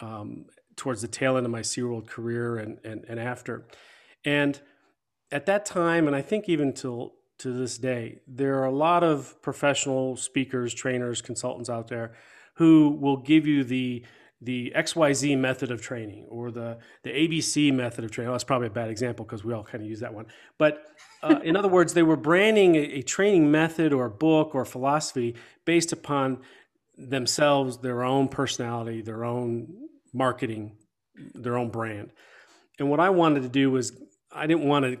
um, 0.00 0.46
towards 0.76 1.02
the 1.02 1.08
tail 1.08 1.36
end 1.36 1.46
of 1.46 1.52
my 1.52 1.60
SeaWorld 1.60 2.06
career 2.06 2.58
and, 2.58 2.78
and, 2.84 3.04
and 3.08 3.18
after. 3.18 3.66
And 4.24 4.60
at 5.30 5.46
that 5.46 5.64
time, 5.64 6.06
and 6.06 6.14
I 6.14 6.22
think 6.22 6.48
even 6.48 6.72
till 6.72 7.14
to 7.38 7.52
this 7.52 7.78
day, 7.78 8.20
there 8.26 8.58
are 8.58 8.64
a 8.64 8.74
lot 8.74 9.04
of 9.04 9.40
professional 9.42 10.16
speakers, 10.16 10.74
trainers, 10.74 11.22
consultants 11.22 11.70
out 11.70 11.88
there 11.88 12.12
who 12.54 12.98
will 13.00 13.18
give 13.18 13.46
you 13.46 13.62
the 13.64 14.04
the 14.40 14.72
XYZ 14.76 15.36
method 15.38 15.70
of 15.70 15.82
training 15.82 16.26
or 16.28 16.50
the 16.50 16.78
the 17.02 17.10
ABC 17.10 17.72
method 17.72 18.04
of 18.04 18.10
training. 18.10 18.28
Well, 18.28 18.34
that's 18.34 18.44
probably 18.44 18.68
a 18.68 18.70
bad 18.70 18.90
example 18.90 19.24
because 19.24 19.44
we 19.44 19.52
all 19.52 19.64
kind 19.64 19.82
of 19.82 19.88
use 19.88 20.00
that 20.00 20.14
one. 20.14 20.26
But 20.58 20.84
uh, 21.22 21.40
in 21.42 21.56
other 21.56 21.68
words, 21.68 21.94
they 21.94 22.04
were 22.04 22.16
branding 22.16 22.76
a, 22.76 22.78
a, 22.78 23.02
training 23.02 23.50
method 23.50 23.92
or 23.92 24.06
a 24.06 24.10
book 24.10 24.54
or 24.54 24.64
philosophy 24.64 25.34
based 25.64 25.92
upon 25.92 26.38
themselves, 26.96 27.78
their 27.78 28.04
own 28.04 28.28
personality, 28.28 29.02
their 29.02 29.24
own 29.24 29.88
marketing, 30.12 30.76
their 31.34 31.56
own 31.56 31.70
brand. 31.70 32.12
And 32.78 32.88
what 32.88 33.00
I 33.00 33.10
wanted 33.10 33.42
to 33.42 33.48
do 33.48 33.72
was 33.72 33.92
I 34.30 34.46
didn't 34.46 34.64
want 34.64 34.84
to 34.84 35.00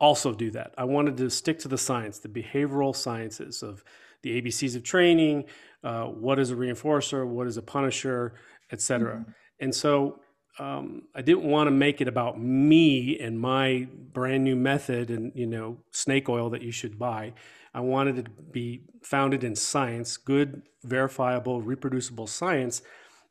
also 0.00 0.32
do 0.32 0.52
that. 0.52 0.74
I 0.78 0.84
wanted 0.84 1.16
to 1.16 1.30
stick 1.30 1.58
to 1.60 1.68
the 1.68 1.78
science, 1.78 2.20
the 2.20 2.28
behavioral 2.28 2.94
sciences 2.94 3.62
of 3.64 3.82
the 4.22 4.40
ABCs 4.40 4.76
of 4.76 4.82
training, 4.82 5.44
uh, 5.84 6.04
what 6.04 6.38
is 6.38 6.50
a 6.50 6.54
reinforcer, 6.54 7.26
what 7.26 7.46
is 7.46 7.56
a 7.56 7.62
punisher, 7.62 8.34
etc. 8.72 9.16
Mm-hmm. 9.16 9.30
And 9.60 9.74
so 9.74 10.20
um, 10.58 11.02
I 11.14 11.22
didn't 11.22 11.44
want 11.44 11.68
to 11.68 11.70
make 11.70 12.00
it 12.00 12.08
about 12.08 12.40
me 12.40 13.18
and 13.18 13.38
my 13.38 13.86
brand 14.12 14.44
new 14.44 14.56
method 14.56 15.10
and 15.10 15.32
you 15.34 15.46
know 15.46 15.78
snake 15.92 16.28
oil 16.28 16.50
that 16.50 16.62
you 16.62 16.72
should 16.72 16.98
buy. 16.98 17.32
I 17.74 17.80
wanted 17.80 18.18
it 18.18 18.24
to 18.24 18.42
be 18.42 18.82
founded 19.02 19.44
in 19.44 19.54
science, 19.54 20.16
good, 20.16 20.62
verifiable, 20.84 21.62
reproducible 21.62 22.26
science. 22.26 22.82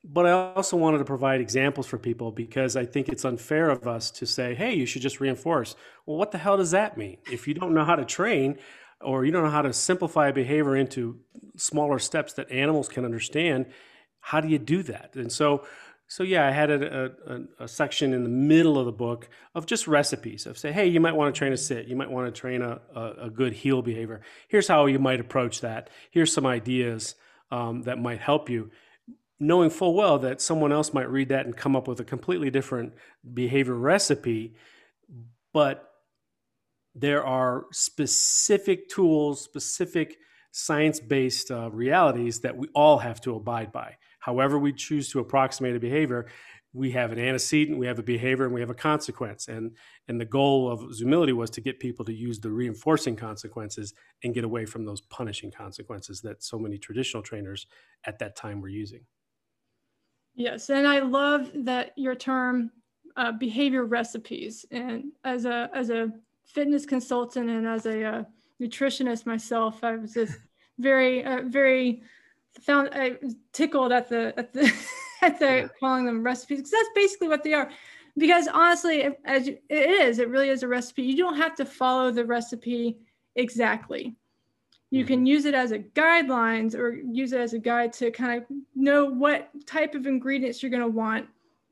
But 0.04 0.26
I 0.26 0.32
also 0.32 0.78
wanted 0.78 1.00
to 1.00 1.06
provide 1.06 1.42
examples 1.42 1.86
for 1.86 1.98
people 1.98 2.32
because 2.32 2.78
I 2.78 2.86
think 2.86 3.10
it's 3.10 3.26
unfair 3.26 3.70
of 3.70 3.88
us 3.88 4.10
to 4.12 4.26
say, 4.26 4.56
hey, 4.56 4.74
you 4.74 4.86
should 4.86 5.02
just 5.02 5.20
reinforce. 5.20 5.76
Well, 6.06 6.18
what 6.18 6.32
the 6.32 6.38
hell 6.38 6.56
does 6.56 6.72
that 6.72 6.98
mean? 6.98 7.18
If 7.30 7.48
you 7.48 7.54
don't 7.54 7.74
know 7.74 7.84
how 7.84 7.96
to 7.96 8.06
train, 8.06 8.58
or 9.02 9.26
you 9.26 9.32
don't 9.32 9.44
know 9.44 9.50
how 9.50 9.62
to 9.62 9.74
simplify 9.74 10.30
a 10.30 10.34
behavior 10.34 10.76
into 10.76 11.20
smaller 11.56 12.00
steps 12.00 12.34
that 12.34 12.52
animals 12.52 12.88
can 12.88 13.06
understand, 13.06 13.68
how 14.20 14.42
do 14.42 14.48
you 14.48 14.60
do 14.60 14.84
that? 14.84 15.16
And 15.16 15.32
so, 15.32 15.66
so 16.08 16.24
yeah, 16.24 16.48
I 16.48 16.52
had 16.52 16.72
a, 16.72 17.12
a, 17.28 17.64
a, 17.64 17.68
section 17.68 18.14
in 18.14 18.24
the 18.24 18.30
middle 18.30 18.80
of 18.80 18.86
the 18.86 18.92
book 18.92 19.30
of 19.54 19.66
just 19.66 19.88
recipes 19.88 20.46
of 20.46 20.58
say, 20.58 20.72
hey, 20.72 20.88
you 20.88 21.00
might 21.00 21.16
want 21.16 21.34
to 21.34 21.38
train 21.38 21.54
a 21.54 21.58
sit, 21.58 21.88
you 21.88 21.96
might 21.96 22.10
want 22.10 22.34
to 22.34 22.40
train 22.40 22.62
a, 22.62 22.80
a, 22.96 23.14
a 23.24 23.30
good 23.30 23.54
heel 23.54 23.82
behavior. 23.82 24.22
Here's 24.48 24.68
how 24.68 24.86
you 24.86 25.00
might 25.00 25.20
approach 25.20 25.62
that. 25.62 25.90
Here's 26.10 26.32
some 26.32 26.46
ideas 26.46 27.16
um, 27.52 27.84
that 27.84 28.00
might 28.00 28.20
help 28.20 28.50
you, 28.50 28.72
knowing 29.40 29.70
full 29.70 29.94
well 29.94 30.18
that 30.20 30.42
someone 30.42 30.72
else 30.72 30.94
might 30.94 31.10
read 31.10 31.30
that 31.30 31.46
and 31.46 31.56
come 31.56 31.76
up 31.76 31.88
with 31.88 32.00
a 32.00 32.06
completely 32.06 32.50
different 32.50 32.94
behavior 33.34 33.76
recipe, 33.76 34.56
but 35.54 35.88
there 37.00 37.26
are 37.26 37.66
specific 37.72 38.90
tools, 38.90 39.44
specific 39.44 40.18
science 40.52 41.00
based 41.00 41.52
uh, 41.52 41.70
realities 41.72 42.40
that 42.40 42.58
we 42.58 42.68
all 42.74 42.98
have 42.98 43.22
to 43.22 43.36
abide 43.36 43.72
by. 43.72 43.96
However, 44.20 44.58
we 44.58 44.74
choose 44.74 45.10
to 45.12 45.20
approximate 45.20 45.76
a 45.76 45.80
behavior, 45.80 46.28
we 46.74 46.92
have 46.92 47.12
an 47.12 47.20
antecedent, 47.20 47.78
we 47.78 47.88
have 47.88 48.00
a 48.00 48.04
behavior, 48.04 48.46
and 48.46 48.54
we 48.54 48.60
have 48.60 48.70
a 48.70 48.76
consequence. 48.76 49.48
And, 49.48 49.76
and 50.08 50.20
the 50.20 50.26
goal 50.26 50.70
of 50.70 50.82
Zoomility 50.92 51.34
was 51.34 51.50
to 51.52 51.62
get 51.62 51.80
people 51.80 52.06
to 52.06 52.14
use 52.14 52.40
the 52.40 52.52
reinforcing 52.52 53.16
consequences 53.16 53.94
and 54.24 54.34
get 54.34 54.44
away 54.44 54.66
from 54.66 54.86
those 54.86 55.02
punishing 55.02 55.52
consequences 55.52 56.22
that 56.22 56.44
so 56.44 56.60
many 56.60 56.78
traditional 56.78 57.24
trainers 57.24 57.68
at 58.06 58.20
that 58.20 58.36
time 58.36 58.62
were 58.62 58.68
using. 58.68 59.06
Yes, 60.36 60.70
and 60.70 60.88
I 60.88 61.00
love 61.00 61.50
that 61.56 61.94
your 61.98 62.16
term 62.16 62.72
uh, 63.16 63.32
behavior 63.32 63.86
recipes. 63.86 64.66
And 64.70 65.06
as 65.24 65.46
a 65.46 65.70
as 65.74 65.90
a 65.90 66.12
fitness 66.48 66.86
consultant 66.86 67.50
and 67.50 67.68
as 67.68 67.86
a 67.86 68.04
uh, 68.04 68.24
nutritionist 68.62 69.26
myself, 69.26 69.84
I 69.84 69.96
was 69.96 70.14
just 70.14 70.38
very, 70.80 71.24
uh, 71.24 71.42
very 71.46 72.04
found 72.62 72.90
I 72.92 73.18
tickled 73.54 73.92
at 73.92 74.10
the 74.10 74.34
at 74.38 74.54
the 74.54 74.74
at 75.22 75.40
the 75.40 75.46
yeah. 75.46 75.68
calling 75.80 76.06
them 76.06 76.24
recipes 76.24 76.60
because 76.60 76.72
that's 76.72 76.90
basically 76.96 77.28
what 77.28 77.44
they 77.44 77.54
are. 77.54 77.70
Because 78.18 78.48
honestly, 78.48 79.08
as 79.26 79.48
you, 79.48 79.60
it 79.70 79.90
is, 79.90 80.18
it 80.18 80.30
really 80.30 80.50
is 80.50 80.64
a 80.64 80.68
recipe. 80.68 81.04
You 81.04 81.18
don't 81.18 81.38
have 81.38 81.56
to 81.56 81.66
follow 81.66 82.10
the 82.10 82.26
recipe 82.26 82.98
exactly. 83.36 84.16
You 84.90 85.06
can 85.06 85.18
mm-hmm. 85.20 85.28
use 85.28 85.46
it 85.46 85.54
as 85.54 85.72
a 85.72 85.80
guidelines 85.80 86.74
or 86.74 86.94
use 86.94 87.34
it 87.34 87.42
as 87.42 87.54
a 87.54 87.60
guide 87.60 87.94
to 87.94 88.10
kind 88.10 88.42
of 88.42 88.48
know 88.74 89.06
what 89.06 89.50
type 89.68 89.96
of 89.96 90.08
ingredients 90.08 90.64
you're 90.64 90.72
going 90.72 90.82
to 90.82 90.88
want. 90.88 91.28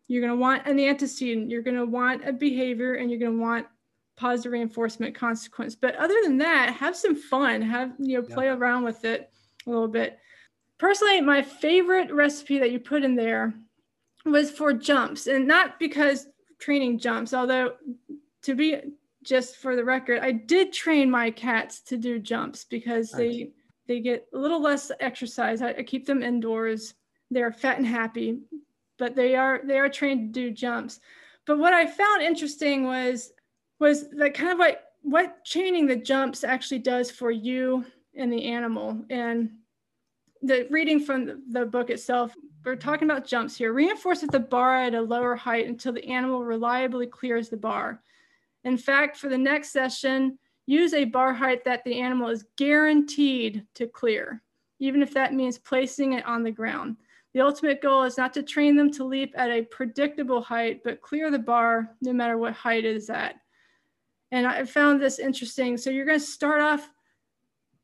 You're 0.07 0.21
going 0.21 0.37
to 0.37 0.39
want 0.39 0.67
an 0.67 0.79
antecedent, 0.79 1.49
you're 1.49 1.63
going 1.63 1.77
to 1.77 1.85
want 1.85 2.27
a 2.27 2.33
behavior, 2.33 2.95
and 2.95 3.09
you're 3.09 3.19
going 3.19 3.37
to 3.37 3.41
want 3.41 3.65
positive 4.17 4.51
reinforcement 4.51 5.15
consequence. 5.15 5.75
But 5.75 5.95
other 5.95 6.15
than 6.23 6.37
that, 6.39 6.73
have 6.75 6.95
some 6.95 7.15
fun, 7.15 7.61
have, 7.61 7.93
you 7.99 8.17
know, 8.17 8.27
play 8.27 8.45
yeah. 8.45 8.53
around 8.53 8.83
with 8.83 9.05
it 9.05 9.29
a 9.65 9.69
little 9.69 9.87
bit. 9.87 10.17
Personally, 10.77 11.21
my 11.21 11.41
favorite 11.41 12.13
recipe 12.13 12.59
that 12.59 12.71
you 12.71 12.79
put 12.79 13.03
in 13.03 13.15
there 13.15 13.53
was 14.25 14.51
for 14.51 14.73
jumps 14.73 15.27
and 15.27 15.47
not 15.47 15.79
because 15.79 16.27
training 16.59 16.99
jumps, 16.99 17.33
although 17.33 17.73
to 18.43 18.55
be 18.55 18.77
just 19.23 19.57
for 19.57 19.75
the 19.75 19.83
record, 19.83 20.19
I 20.21 20.31
did 20.31 20.71
train 20.71 21.09
my 21.09 21.31
cats 21.31 21.81
to 21.83 21.97
do 21.97 22.19
jumps 22.19 22.65
because 22.65 23.11
they 23.11 23.51
they 23.87 23.99
get 23.99 24.27
a 24.33 24.37
little 24.37 24.61
less 24.61 24.91
exercise. 24.99 25.61
I, 25.61 25.69
I 25.69 25.83
keep 25.83 26.05
them 26.05 26.23
indoors. 26.23 26.93
They're 27.31 27.51
fat 27.51 27.77
and 27.77 27.87
happy, 27.87 28.39
but 28.97 29.15
they 29.15 29.35
are 29.35 29.61
they 29.63 29.79
are 29.79 29.89
trained 29.89 30.33
to 30.33 30.41
do 30.41 30.51
jumps. 30.51 30.99
But 31.45 31.59
what 31.59 31.73
I 31.73 31.85
found 31.85 32.21
interesting 32.21 32.85
was 32.85 33.31
was 33.79 34.09
that 34.09 34.33
kind 34.33 34.51
of 34.51 34.59
like 34.59 34.79
what 35.01 35.43
chaining 35.43 35.85
the 35.85 35.95
jumps 35.95 36.43
actually 36.43 36.79
does 36.79 37.11
for 37.11 37.31
you 37.31 37.85
and 38.15 38.31
the 38.31 38.45
animal. 38.45 39.03
And 39.09 39.51
the 40.41 40.67
reading 40.69 40.99
from 40.99 41.43
the 41.51 41.65
book 41.65 41.89
itself, 41.89 42.33
we're 42.63 42.75
talking 42.75 43.09
about 43.09 43.27
jumps 43.27 43.55
here. 43.55 43.73
Reinforce 43.73 44.21
the 44.21 44.39
bar 44.39 44.75
at 44.77 44.95
a 44.95 45.01
lower 45.01 45.35
height 45.35 45.67
until 45.67 45.93
the 45.93 46.05
animal 46.05 46.43
reliably 46.43 47.07
clears 47.07 47.49
the 47.49 47.57
bar. 47.57 48.01
In 48.63 48.77
fact, 48.77 49.17
for 49.17 49.29
the 49.29 49.37
next 49.37 49.71
session, 49.71 50.39
use 50.65 50.93
a 50.93 51.05
bar 51.05 51.33
height 51.33 51.63
that 51.65 51.83
the 51.83 51.99
animal 51.99 52.29
is 52.29 52.45
guaranteed 52.57 53.63
to 53.75 53.85
clear, 53.85 54.41
even 54.79 55.03
if 55.03 55.13
that 55.13 55.33
means 55.33 55.59
placing 55.59 56.13
it 56.13 56.25
on 56.25 56.41
the 56.41 56.51
ground. 56.51 56.97
The 57.35 57.41
ultimate 57.41 57.81
goal 57.81 58.03
is 58.03 58.17
not 58.17 58.33
to 58.35 58.43
train 58.43 58.75
them 58.75 58.89
to 58.93 59.03
leap 59.03 59.33
at 59.35 59.51
a 59.51 59.61
predictable 59.61 60.41
height, 60.41 60.81
but 60.83 61.01
clear 61.01 61.29
the 61.29 61.37
bar 61.37 61.91
no 62.01 62.13
matter 62.13 62.37
what 62.37 62.53
height 62.53 62.85
it 62.85 62.95
is 62.95 63.09
at. 63.09 63.35
And 64.35 64.45
I 64.45 64.65
found 64.65 65.01
this 65.01 65.17
interesting. 65.17 65.77
So 65.77 65.89
you're 65.89 66.05
going 66.05 66.19
to 66.19 66.25
start 66.25 66.59
off. 66.59 66.91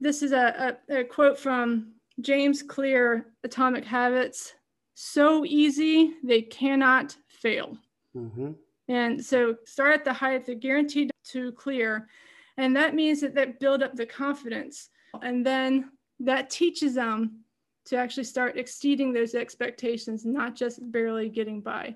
This 0.01 0.21
is 0.21 0.33
a, 0.33 0.75
a, 0.89 0.99
a 0.99 1.03
quote 1.05 1.39
from 1.39 1.93
James 2.19 2.61
Clear, 2.61 3.27
Atomic 3.45 3.85
Habits. 3.85 4.53
So 4.93 5.45
easy, 5.45 6.15
they 6.25 6.41
cannot 6.41 7.15
fail. 7.29 7.77
Mm-hmm. 8.13 8.51
And 8.89 9.23
so 9.23 9.55
start 9.63 9.93
at 9.93 10.03
the 10.03 10.11
height 10.11 10.45
they're 10.45 10.55
guaranteed 10.55 11.11
to 11.29 11.53
clear. 11.53 12.09
And 12.57 12.75
that 12.75 12.95
means 12.95 13.21
that 13.21 13.33
that 13.35 13.61
build 13.61 13.81
up 13.81 13.95
the 13.95 14.05
confidence. 14.05 14.89
And 15.21 15.45
then 15.45 15.91
that 16.19 16.49
teaches 16.49 16.95
them 16.95 17.45
to 17.85 17.95
actually 17.95 18.25
start 18.25 18.57
exceeding 18.57 19.13
those 19.13 19.35
expectations, 19.35 20.25
not 20.25 20.57
just 20.57 20.79
barely 20.91 21.29
getting 21.29 21.61
by. 21.61 21.95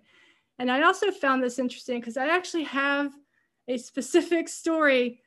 And 0.60 0.72
I 0.72 0.84
also 0.84 1.12
found 1.12 1.44
this 1.44 1.60
interesting 1.60 2.00
because 2.00 2.16
I 2.16 2.30
actually 2.30 2.64
have 2.64 3.12
a 3.68 3.78
specific 3.78 4.48
story 4.48 5.22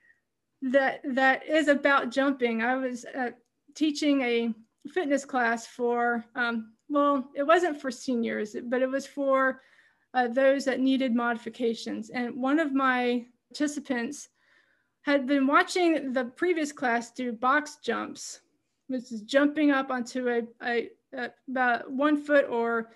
that 0.62 1.00
that 1.04 1.46
is 1.46 1.68
about 1.68 2.10
jumping. 2.10 2.62
I 2.62 2.76
was 2.76 3.04
uh, 3.04 3.30
teaching 3.74 4.22
a 4.22 4.54
fitness 4.92 5.24
class 5.24 5.66
for 5.66 6.24
um, 6.34 6.72
well, 6.88 7.28
it 7.34 7.42
wasn't 7.42 7.80
for 7.80 7.90
seniors, 7.90 8.56
but 8.64 8.82
it 8.82 8.88
was 8.88 9.06
for 9.06 9.60
uh, 10.14 10.28
those 10.28 10.64
that 10.64 10.80
needed 10.80 11.14
modifications. 11.14 12.10
And 12.10 12.34
one 12.40 12.58
of 12.58 12.72
my 12.72 13.26
participants 13.50 14.30
had 15.02 15.26
been 15.26 15.46
watching 15.46 16.12
the 16.12 16.24
previous 16.24 16.72
class 16.72 17.12
do 17.12 17.32
box 17.32 17.78
jumps, 17.82 18.40
which 18.88 19.12
is 19.12 19.22
jumping 19.22 19.70
up 19.70 19.90
onto 19.90 20.28
a, 20.28 20.42
a, 20.62 20.90
a 21.14 21.30
about 21.48 21.90
one 21.90 22.16
foot 22.16 22.46
or 22.48 22.90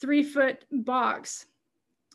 three 0.00 0.22
foot 0.22 0.64
box 0.70 1.46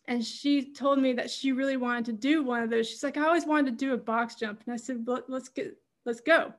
and 0.08 0.24
she 0.24 0.74
told 0.74 1.00
me 1.00 1.13
that 1.13 1.30
she 1.30 1.52
really 1.52 1.76
wanted 1.76 2.06
to 2.06 2.13
do 2.13 2.41
one 2.41 2.63
of 2.63 2.70
those. 2.70 2.89
She's 2.89 3.04
like, 3.04 3.17
I 3.17 3.28
always 3.28 3.46
wanted 3.46 3.78
to 3.78 3.86
do 3.86 3.93
a 3.93 3.98
box 3.98 4.36
jump. 4.36 4.62
And 4.65 4.74
I 4.74 4.78
said, 4.78 5.06
let's 5.28 5.50
get, 5.50 5.76
let's 6.06 6.22
go. 6.22 6.54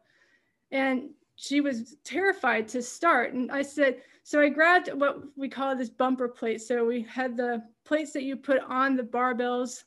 And 0.70 1.10
she 1.36 1.62
was 1.62 1.96
terrified 2.04 2.68
to 2.68 2.82
start. 2.82 3.32
And 3.32 3.50
I 3.50 3.62
said, 3.62 4.02
so 4.22 4.40
I 4.40 4.50
grabbed 4.50 4.92
what 4.92 5.22
we 5.36 5.48
call 5.48 5.74
this 5.74 5.88
bumper 5.88 6.28
plate. 6.28 6.60
So 6.60 6.84
we 6.84 7.02
had 7.02 7.36
the 7.36 7.62
plates 7.86 8.12
that 8.12 8.24
you 8.24 8.36
put 8.36 8.60
on 8.68 8.96
the 8.96 9.02
barbells 9.02 9.84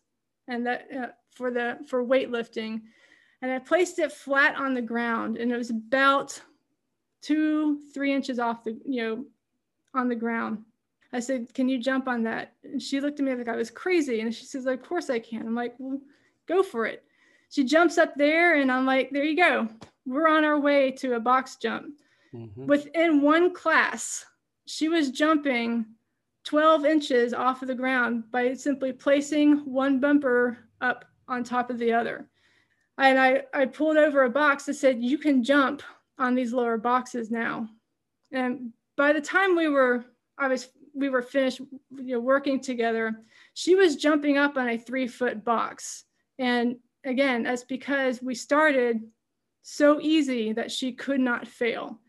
and 0.47 0.65
that 0.65 0.87
uh, 0.91 1.07
for 1.35 1.51
the, 1.51 1.77
for 1.87 2.03
weightlifting. 2.03 2.81
And 3.43 3.51
I 3.51 3.59
placed 3.59 3.99
it 3.99 4.11
flat 4.11 4.55
on 4.55 4.73
the 4.73 4.81
ground 4.81 5.37
and 5.37 5.51
it 5.51 5.57
was 5.57 5.69
about 5.69 6.41
two, 7.21 7.79
three 7.93 8.11
inches 8.11 8.39
off 8.39 8.63
the, 8.63 8.79
you 8.85 9.03
know, 9.03 9.25
on 9.93 10.07
the 10.09 10.15
ground. 10.15 10.63
I 11.13 11.19
said, 11.19 11.53
Can 11.53 11.69
you 11.69 11.79
jump 11.79 12.07
on 12.07 12.23
that? 12.23 12.53
And 12.63 12.81
she 12.81 12.99
looked 12.99 13.19
at 13.19 13.25
me 13.25 13.35
like 13.35 13.47
I 13.47 13.55
was 13.55 13.71
crazy. 13.71 14.21
And 14.21 14.33
she 14.33 14.45
says, 14.45 14.65
Of 14.65 14.81
course 14.81 15.09
I 15.09 15.19
can. 15.19 15.41
I'm 15.41 15.55
like, 15.55 15.75
Well, 15.77 15.99
go 16.47 16.63
for 16.63 16.85
it. 16.85 17.03
She 17.49 17.65
jumps 17.65 17.97
up 17.97 18.15
there, 18.15 18.55
and 18.55 18.71
I'm 18.71 18.85
like, 18.85 19.09
there 19.11 19.25
you 19.25 19.35
go. 19.35 19.67
We're 20.05 20.29
on 20.29 20.45
our 20.45 20.57
way 20.57 20.91
to 20.91 21.15
a 21.15 21.19
box 21.19 21.57
jump. 21.57 21.99
Mm-hmm. 22.33 22.65
Within 22.65 23.21
one 23.21 23.53
class, 23.53 24.25
she 24.65 24.87
was 24.87 25.11
jumping 25.11 25.85
12 26.45 26.85
inches 26.85 27.33
off 27.33 27.61
of 27.61 27.67
the 27.67 27.75
ground 27.75 28.23
by 28.31 28.53
simply 28.53 28.93
placing 28.93 29.57
one 29.65 29.99
bumper 29.99 30.59
up 30.79 31.03
on 31.27 31.43
top 31.43 31.69
of 31.69 31.77
the 31.77 31.91
other. 31.91 32.29
And 32.97 33.19
I, 33.19 33.43
I 33.53 33.65
pulled 33.65 33.97
over 33.97 34.23
a 34.23 34.29
box 34.29 34.65
that 34.65 34.75
said, 34.75 35.03
You 35.03 35.17
can 35.17 35.43
jump 35.43 35.83
on 36.17 36.35
these 36.35 36.53
lower 36.53 36.77
boxes 36.77 37.31
now. 37.31 37.67
And 38.31 38.71
by 38.95 39.11
the 39.11 39.21
time 39.21 39.57
we 39.57 39.67
were, 39.67 40.05
I 40.37 40.47
was, 40.47 40.69
we 40.93 41.09
were 41.09 41.21
finished 41.21 41.59
you 41.59 42.15
know, 42.15 42.19
working 42.19 42.59
together, 42.59 43.15
she 43.53 43.75
was 43.75 43.95
jumping 43.95 44.37
up 44.37 44.57
on 44.57 44.69
a 44.69 44.77
three 44.77 45.07
foot 45.07 45.43
box. 45.43 46.05
And 46.39 46.77
again, 47.05 47.43
that's 47.43 47.63
because 47.63 48.21
we 48.21 48.35
started 48.35 49.01
so 49.61 49.99
easy 50.01 50.53
that 50.53 50.71
she 50.71 50.91
could 50.91 51.19
not 51.19 51.47
fail. 51.47 51.99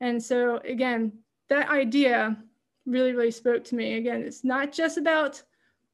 And 0.00 0.22
so, 0.22 0.58
again, 0.58 1.12
that 1.48 1.68
idea 1.68 2.36
really, 2.86 3.12
really 3.12 3.30
spoke 3.30 3.64
to 3.64 3.74
me. 3.74 3.94
Again, 3.94 4.22
it's 4.22 4.44
not 4.44 4.72
just 4.72 4.98
about 4.98 5.42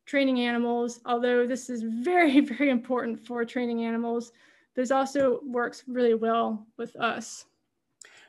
training 0.07 0.40
animals, 0.40 1.01
although 1.05 1.46
this 1.46 1.68
is 1.68 1.83
very, 1.83 2.40
very 2.57 2.70
important 2.70 3.18
for 3.18 3.44
training 3.44 3.85
animals. 3.85 4.33
This 4.75 4.90
also 4.90 5.40
works 5.44 5.85
really 5.87 6.14
well 6.14 6.66
with 6.77 6.94
us. 6.96 7.46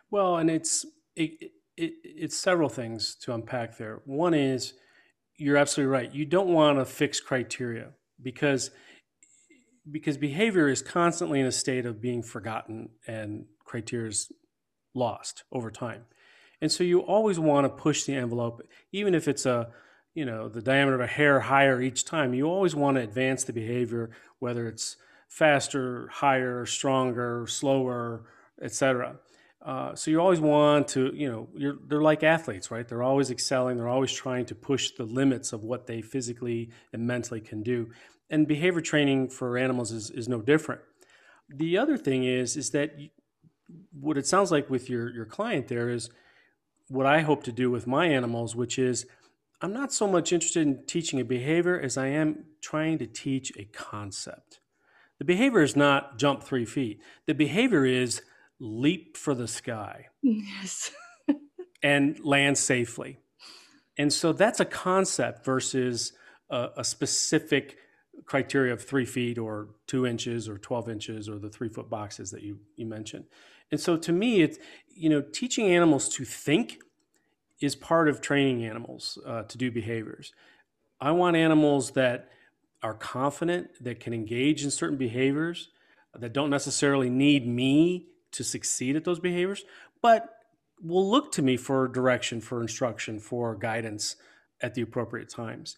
Well, 0.10 0.38
and 0.38 0.50
it's 0.50 0.86
it, 1.16 1.52
it, 1.78 1.94
it's 2.04 2.38
several 2.38 2.70
things 2.70 3.16
to 3.22 3.34
unpack 3.34 3.78
there. 3.78 4.02
One 4.06 4.34
is 4.34 4.74
you're 5.38 5.58
absolutely 5.58 5.92
right. 5.92 6.14
You 6.14 6.26
don't 6.26 6.50
want 6.50 6.80
a 6.80 6.86
fixed 6.86 7.26
criteria 7.26 7.90
because 8.22 8.72
because 9.90 10.18
behavior 10.18 10.68
is 10.68 10.82
constantly 10.82 11.40
in 11.40 11.46
a 11.46 11.52
state 11.52 11.86
of 11.86 12.02
being 12.02 12.22
forgotten 12.22 12.90
and 13.08 13.46
criteria 13.64 14.10
is 14.10 14.32
lost 14.94 15.44
over 15.52 15.72
time. 15.72 16.06
And 16.62 16.72
so 16.72 16.84
you 16.84 17.00
always 17.00 17.40
want 17.40 17.66
to 17.66 17.70
push 17.70 18.04
the 18.04 18.16
envelope, 18.16 18.62
even 18.92 19.16
if 19.16 19.28
it's 19.28 19.46
a, 19.46 19.70
you 20.14 20.26
know, 20.26 20.50
the 20.50 20.62
diameter 20.62 20.96
of 20.96 21.02
a 21.02 21.08
hair 21.08 21.40
higher 21.40 21.82
each 21.82 22.04
time. 22.04 22.34
You 22.34 22.48
always 22.48 22.76
want 22.76 22.98
to 22.98 23.04
advance 23.04 23.44
the 23.44 23.54
behavior, 23.54 24.10
whether 24.40 24.68
it's 24.68 24.98
faster, 25.30 26.10
higher, 26.12 26.66
stronger, 26.66 27.46
slower, 27.48 28.26
etc. 28.62 29.18
Uh, 29.68 29.94
so 29.94 30.10
you 30.10 30.22
always 30.22 30.40
want 30.40 30.88
to, 30.88 31.12
you 31.14 31.30
know, 31.30 31.50
you're, 31.54 31.76
they're 31.88 32.02
like 32.02 32.24
athletes, 32.24 32.72
right? 32.72 32.88
They're 32.88 33.04
always 33.04 33.30
excelling. 33.30 33.76
They're 33.76 33.90
always 33.90 34.14
trying 34.14 34.46
to 34.46 34.56
push 34.56 34.92
the 34.92 35.04
limits 35.04 35.52
of 35.52 35.66
what 35.66 35.88
they 35.88 36.02
physically 36.02 36.72
and 36.94 37.06
mentally 37.06 37.42
can 37.42 37.64
do. 37.64 37.90
And 38.30 38.48
behavior 38.48 38.80
training 38.80 39.28
for 39.28 39.58
animals 39.58 39.92
is, 39.92 40.10
is 40.10 40.30
no 40.30 40.42
different. 40.42 40.80
The 41.50 41.78
other 41.78 41.98
thing 41.98 42.24
is, 42.24 42.56
is 42.56 42.70
that 42.70 42.96
what 43.92 44.18
it 44.18 44.26
sounds 44.26 44.52
like 44.52 44.70
with 44.70 44.90
your, 44.90 45.14
your 45.14 45.26
client 45.26 45.68
there 45.68 45.90
is 45.90 46.10
what 46.88 47.06
I 47.06 47.20
hope 47.20 47.44
to 47.44 47.52
do 47.52 47.70
with 47.70 47.86
my 47.86 48.06
animals, 48.06 48.56
which 48.56 48.80
is 48.80 49.06
I'm 49.62 49.74
not 49.74 49.92
so 49.92 50.08
much 50.08 50.32
interested 50.32 50.66
in 50.66 50.86
teaching 50.86 51.20
a 51.20 51.26
behavior 51.26 51.78
as 51.78 51.98
I 51.98 52.08
am 52.08 52.46
trying 52.62 53.00
to 53.00 53.06
teach 53.06 53.52
a 53.58 53.66
concept. 53.66 54.62
The 55.20 55.26
behavior 55.26 55.62
is 55.62 55.76
not 55.76 56.18
jump 56.18 56.42
three 56.44 56.64
feet. 56.64 57.02
The 57.26 57.34
behavior 57.34 57.84
is 57.84 58.22
leap 58.60 59.18
for 59.18 59.36
the 59.36 59.48
sky. 59.48 60.08
Yes. 60.22 60.92
and 61.84 62.20
land 62.24 62.58
safely. 62.58 63.20
And 63.98 64.12
so 64.12 64.34
that's 64.34 64.60
a 64.60 64.66
concept 64.66 65.46
versus 65.46 66.14
a, 66.50 66.70
a, 66.78 66.84
specific 66.84 67.78
criteria 68.26 68.74
of 68.74 68.84
three 68.84 69.06
feet 69.06 69.38
or 69.38 69.70
two 69.88 70.06
inches 70.06 70.48
or 70.48 70.58
12 70.58 70.90
inches 70.90 71.30
or 71.30 71.40
the 71.40 71.50
three 71.50 71.70
foot 71.70 71.90
boxes 71.90 72.32
that 72.32 72.44
you, 72.44 72.60
you 72.76 72.86
mentioned. 72.86 73.26
And 73.72 73.80
so 73.80 73.98
to 73.98 74.12
me, 74.12 74.42
it's, 74.42 74.58
you 74.88 75.10
know, 75.10 75.22
teaching 75.22 75.68
animals 75.68 76.10
to 76.10 76.26
think 76.26 76.80
is 77.60 77.76
part 77.76 78.08
of 78.08 78.22
training 78.22 78.64
animals 78.64 79.18
uh, 79.26 79.44
to 79.44 79.58
do 79.58 79.72
behaviors. 79.72 80.34
I 81.02 81.12
want 81.12 81.36
animals 81.36 81.92
that 81.92 82.30
are 82.84 82.94
confident, 82.94 83.70
that 83.82 84.00
can 84.00 84.14
engage 84.14 84.64
in 84.64 84.72
certain 84.72 84.98
behaviors, 84.98 85.70
that 86.14 86.34
don't 86.34 86.50
necessarily 86.50 87.10
need 87.10 87.48
me 87.48 88.08
to 88.32 88.44
succeed 88.44 88.96
at 88.96 89.04
those 89.04 89.20
behaviors, 89.20 89.64
but 90.02 90.30
will 90.82 91.10
look 91.10 91.32
to 91.34 91.42
me 91.42 91.58
for 91.58 91.88
direction, 91.88 92.42
for 92.42 92.62
instruction, 92.62 93.20
for 93.20 93.56
guidance 93.56 94.16
at 94.62 94.74
the 94.74 94.82
appropriate 94.82 95.30
times. 95.30 95.78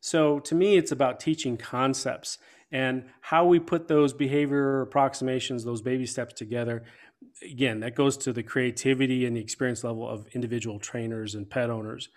So 0.00 0.38
to 0.40 0.54
me, 0.54 0.76
it's 0.76 0.92
about 0.92 1.20
teaching 1.20 1.56
concepts 1.56 2.38
and 2.70 3.04
how 3.20 3.46
we 3.46 3.58
put 3.58 3.88
those 3.88 4.12
behavior 4.12 4.82
approximations, 4.82 5.64
those 5.64 5.80
baby 5.80 6.06
steps 6.06 6.34
together. 6.34 6.82
Again, 7.42 7.80
that 7.80 7.94
goes 7.94 8.16
to 8.18 8.32
the 8.32 8.42
creativity 8.42 9.24
and 9.24 9.36
the 9.36 9.40
experience 9.40 9.84
level 9.84 10.08
of 10.08 10.26
individual 10.34 10.78
trainers 10.78 11.34
and 11.34 11.48
pet 11.48 11.70
owners. 11.70 12.08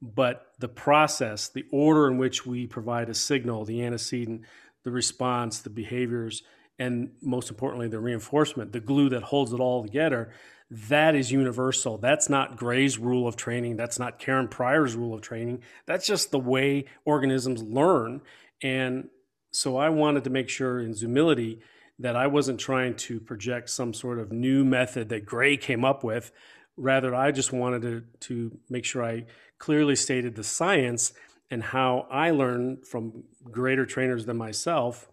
But 0.00 0.46
the 0.58 0.68
process, 0.68 1.48
the 1.48 1.66
order 1.70 2.08
in 2.08 2.18
which 2.18 2.46
we 2.46 2.66
provide 2.66 3.08
a 3.08 3.14
signal, 3.14 3.64
the 3.64 3.82
antecedent, 3.82 4.42
the 4.84 4.90
response, 4.90 5.60
the 5.60 5.70
behaviors, 5.70 6.42
and 6.78 7.10
most 7.20 7.50
importantly, 7.50 7.88
the 7.88 7.98
reinforcement, 7.98 8.72
the 8.72 8.80
glue 8.80 9.08
that 9.08 9.24
holds 9.24 9.52
it 9.52 9.60
all 9.60 9.82
together, 9.82 10.30
that 10.70 11.14
is 11.14 11.32
universal. 11.32 11.98
That's 11.98 12.28
not 12.28 12.56
Grey's 12.56 12.98
rule 12.98 13.26
of 13.26 13.36
training. 13.36 13.76
That's 13.76 13.98
not 13.98 14.18
Karen 14.18 14.48
Pryor's 14.48 14.94
rule 14.94 15.14
of 15.14 15.22
training. 15.22 15.62
That's 15.86 16.06
just 16.06 16.30
the 16.30 16.38
way 16.38 16.84
organisms 17.04 17.62
learn. 17.62 18.20
And 18.62 19.08
so 19.50 19.76
I 19.76 19.88
wanted 19.88 20.24
to 20.24 20.30
make 20.30 20.48
sure 20.48 20.80
in 20.80 20.92
Zoomility 20.92 21.60
that 21.98 22.16
I 22.16 22.26
wasn't 22.26 22.60
trying 22.60 22.94
to 22.94 23.18
project 23.18 23.70
some 23.70 23.92
sort 23.92 24.18
of 24.18 24.30
new 24.30 24.64
method 24.64 25.08
that 25.08 25.26
Grey 25.26 25.56
came 25.56 25.84
up 25.84 26.04
with. 26.04 26.30
Rather, 26.76 27.14
I 27.14 27.32
just 27.32 27.52
wanted 27.52 27.82
to, 27.82 28.04
to 28.20 28.58
make 28.68 28.84
sure 28.84 29.02
I 29.02 29.24
clearly 29.58 29.96
stated 29.96 30.36
the 30.36 30.44
science 30.44 31.12
and 31.50 31.62
how 31.62 32.06
I 32.10 32.30
learned 32.30 32.86
from 32.86 33.24
greater 33.50 33.86
trainers 33.86 34.26
than 34.26 34.36
myself 34.36 35.10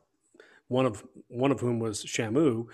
one 0.68 0.86
of 0.86 1.04
one 1.28 1.52
of 1.52 1.60
whom 1.60 1.80
was 1.80 2.04
Shamu, 2.04 2.68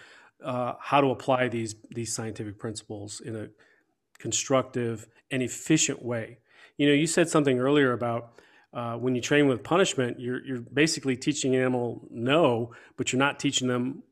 uh, 0.44 0.74
how 0.80 1.02
to 1.02 1.08
apply 1.08 1.48
these 1.48 1.76
these 1.90 2.16
scientific 2.16 2.58
principles 2.58 3.22
in 3.22 3.36
a 3.36 3.48
constructive 4.20 5.08
and 5.32 5.42
efficient 5.42 6.04
way. 6.04 6.38
You 6.78 6.88
know, 6.88 6.94
you 6.94 7.08
said 7.08 7.30
something 7.30 7.60
earlier 7.60 7.94
about 7.94 8.40
uh, 8.74 8.96
when 8.96 9.16
you 9.16 9.22
train 9.22 9.48
with 9.48 9.64
punishment, 9.64 10.20
you're 10.20 10.44
you're 10.46 10.62
basically 10.62 11.18
teaching 11.18 11.56
an 11.56 11.62
animal 11.62 12.08
no, 12.10 12.74
but 12.98 13.12
you're 13.12 13.20
not 13.20 13.40
teaching 13.40 13.68
them 13.68 14.04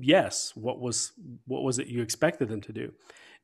yes. 0.00 0.52
What 0.54 0.80
was 0.80 1.12
what 1.46 1.62
was 1.62 1.78
it 1.78 1.88
you 1.88 2.02
expected 2.02 2.48
them 2.48 2.60
to 2.62 2.72
do? 2.72 2.92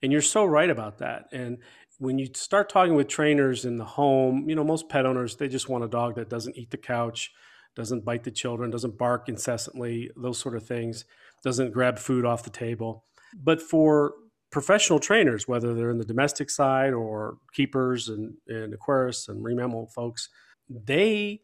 And 0.03 0.13
you're 0.13 0.23
so 0.23 0.45
right 0.45 0.69
about 0.69 0.99
that. 0.99 1.27
And 1.33 1.59
when 1.99 2.19
you 2.19 2.29
start 2.35 2.69
talking 2.69 2.95
with 2.95 3.09
trainers 3.09 3.65
in 3.65 3.79
the 3.79 3.85
home, 3.85 4.49
you 4.49 4.55
know, 4.55 4.65
most 4.65 4.89
pet 4.89 5.07
owners 5.07 5.37
they 5.37 5.49
just 5.49 5.69
want 5.69 5.85
a 5.85 5.89
dog 5.89 6.17
that 6.17 6.31
doesn't 6.31 6.57
eat 6.57 6.71
the 6.71 6.77
couch 6.77 7.33
doesn't 7.77 8.05
bite 8.05 8.25
the 8.25 8.31
children, 8.31 8.71
doesn't 8.71 8.99
bark 8.99 9.29
incessantly, 9.29 10.11
those 10.17 10.39
sort 10.39 10.57
of 10.57 10.67
things, 10.67 11.05
doesn't 11.45 11.73
grab 11.73 11.99
food 11.99 12.25
off 12.25 12.43
the 12.43 12.51
table. 12.51 13.05
But 13.35 13.61
for 13.61 14.15
professional 14.51 14.99
trainers, 14.99 15.47
whether 15.47 15.75
they're 15.75 15.91
in 15.91 15.99
the 15.99 16.05
domestic 16.05 16.51
side 16.51 16.95
or 16.95 17.37
keepers 17.53 18.09
and, 18.09 18.35
and 18.49 18.75
aquarists 18.75 19.29
and 19.29 19.43
marine 19.43 19.59
mammal 19.59 19.87
folks, 19.87 20.29
they 20.69 21.43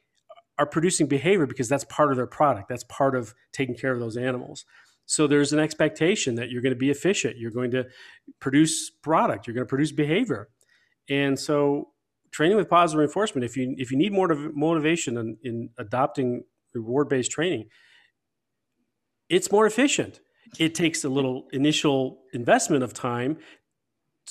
are 0.59 0.66
producing 0.66 1.07
behavior 1.07 1.47
because 1.47 1.68
that's 1.68 1.85
part 1.85 2.11
of 2.11 2.16
their 2.16 2.27
product. 2.27 2.68
That's 2.68 2.85
part 2.85 3.14
of 3.14 3.35
taking 3.53 3.77
care 3.77 3.92
of 3.92 4.01
those 4.01 4.16
animals. 4.16 4.64
So 5.07 5.27
there's 5.27 5.53
an 5.53 5.59
expectation 5.59 6.37
that 6.37 6.51
you're 6.51 6.62
going 6.62 6.75
to 6.75 6.79
be 6.79 6.90
efficient. 6.90 7.37
You're 7.37 7.51
going 7.51 7.71
to 7.73 7.87
produce 8.40 8.88
product. 8.88 9.47
You're 9.47 9.55
going 9.55 9.66
to 9.66 9.68
produce 9.68 9.92
behavior. 9.92 10.49
And 11.09 11.38
so 11.38 11.88
training 12.33 12.57
with 12.57 12.68
positive 12.68 12.99
reinforcement 12.99 13.45
if 13.45 13.57
you 13.57 13.75
if 13.79 13.90
you 13.90 13.99
need 13.99 14.12
more 14.12 14.29
motivation 14.55 15.16
in, 15.18 15.37
in 15.45 15.71
adopting 15.79 16.45
reward 16.75 17.09
based 17.09 17.31
training 17.31 17.66
it's 19.33 19.51
more 19.51 19.66
efficient. 19.66 20.21
It 20.59 20.75
takes 20.75 21.05
a 21.05 21.09
little 21.09 21.49
initial 21.53 22.21
investment 22.35 22.85
of 22.85 22.92
time 22.92 23.38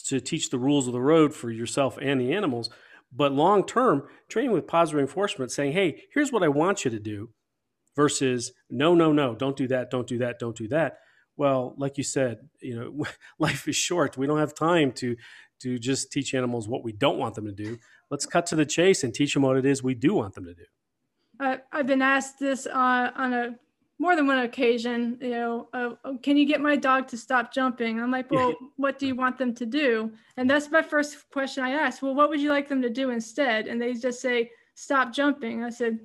to 0.06 0.22
teach 0.22 0.52
the 0.52 0.60
rules 0.60 0.86
of 0.86 0.94
the 0.94 1.02
road 1.02 1.34
for 1.34 1.50
yourself 1.50 1.98
and 2.02 2.22
the 2.22 2.32
animals 2.32 2.70
but 3.12 3.34
long 3.34 3.66
term 3.66 4.04
training 4.30 4.52
with 4.52 4.68
positive 4.68 4.98
reinforcement 4.98 5.52
saying 5.52 5.74
hey 5.74 6.04
here's 6.14 6.32
what 6.32 6.44
i 6.44 6.48
want 6.48 6.86
you 6.86 6.92
to 6.92 7.00
do 7.00 7.30
versus 7.94 8.54
no 8.70 8.96
no 8.96 9.12
no 9.12 9.36
don't 9.36 9.58
do 9.58 9.68
that 9.68 9.92
don't 9.92 10.08
do 10.08 10.18
that 10.20 10.40
don't 10.40 10.56
do 10.56 10.68
that. 10.70 11.00
Well 11.36 11.76
like 11.78 11.98
you 11.98 12.06
said 12.06 12.38
you 12.62 12.76
know 12.80 13.06
life 13.40 13.68
is 13.68 13.76
short. 13.76 14.18
We 14.18 14.28
don't 14.28 14.40
have 14.40 14.54
time 14.54 14.92
to 14.94 15.18
to 15.62 15.80
just 15.80 16.12
teach 16.12 16.34
animals 16.34 16.67
what 16.67 16.84
we 16.84 16.91
don't 16.91 17.17
want 17.17 17.36
them 17.36 17.45
to 17.45 17.52
do. 17.52 17.78
Let's 18.10 18.26
cut 18.26 18.45
to 18.47 18.56
the 18.56 18.65
chase 18.65 19.04
and 19.04 19.13
teach 19.13 19.34
them 19.34 19.43
what 19.43 19.58
it 19.58 19.65
is 19.65 19.84
we 19.84 19.95
do 19.95 20.13
want 20.13 20.34
them 20.34 20.45
to 20.45 20.54
do. 20.54 20.65
Uh, 21.39 21.58
I've 21.71 21.88
been 21.88 22.02
asked 22.02 22.39
this 22.39 22.67
uh, 22.67 23.12
on 23.15 23.34
a 23.34 23.56
more 23.97 24.15
than 24.15 24.28
one 24.28 24.39
occasion. 24.39 25.17
You 25.21 25.30
know, 25.30 25.67
uh, 25.74 26.13
can 26.24 26.36
you 26.36 26.45
get 26.45 26.60
my 26.60 26.76
dog 26.76 27.08
to 27.10 27.17
stop 27.17 27.54
jumping? 27.54 28.00
I'm 28.00 28.12
like, 28.12 28.30
well, 28.32 28.54
what 28.78 29.00
do 29.00 29.08
you 29.08 29.15
want 29.15 29.38
them 29.38 29.54
to 29.56 29.65
do? 29.65 30.12
And 30.38 30.50
that's 30.50 30.69
my 30.71 30.82
first 30.82 31.30
question 31.32 31.63
I 31.63 31.71
asked. 31.71 32.02
Well, 32.02 32.15
what 32.15 32.30
would 32.30 32.41
you 32.41 32.50
like 32.50 32.67
them 32.67 32.82
to 32.82 32.89
do 32.89 33.12
instead? 33.12 33.67
And 33.67 33.82
they 33.82 33.93
just 33.93 34.21
say, 34.21 34.52
stop 34.74 35.13
jumping. 35.13 35.63
I 35.63 35.69
said, 35.69 36.00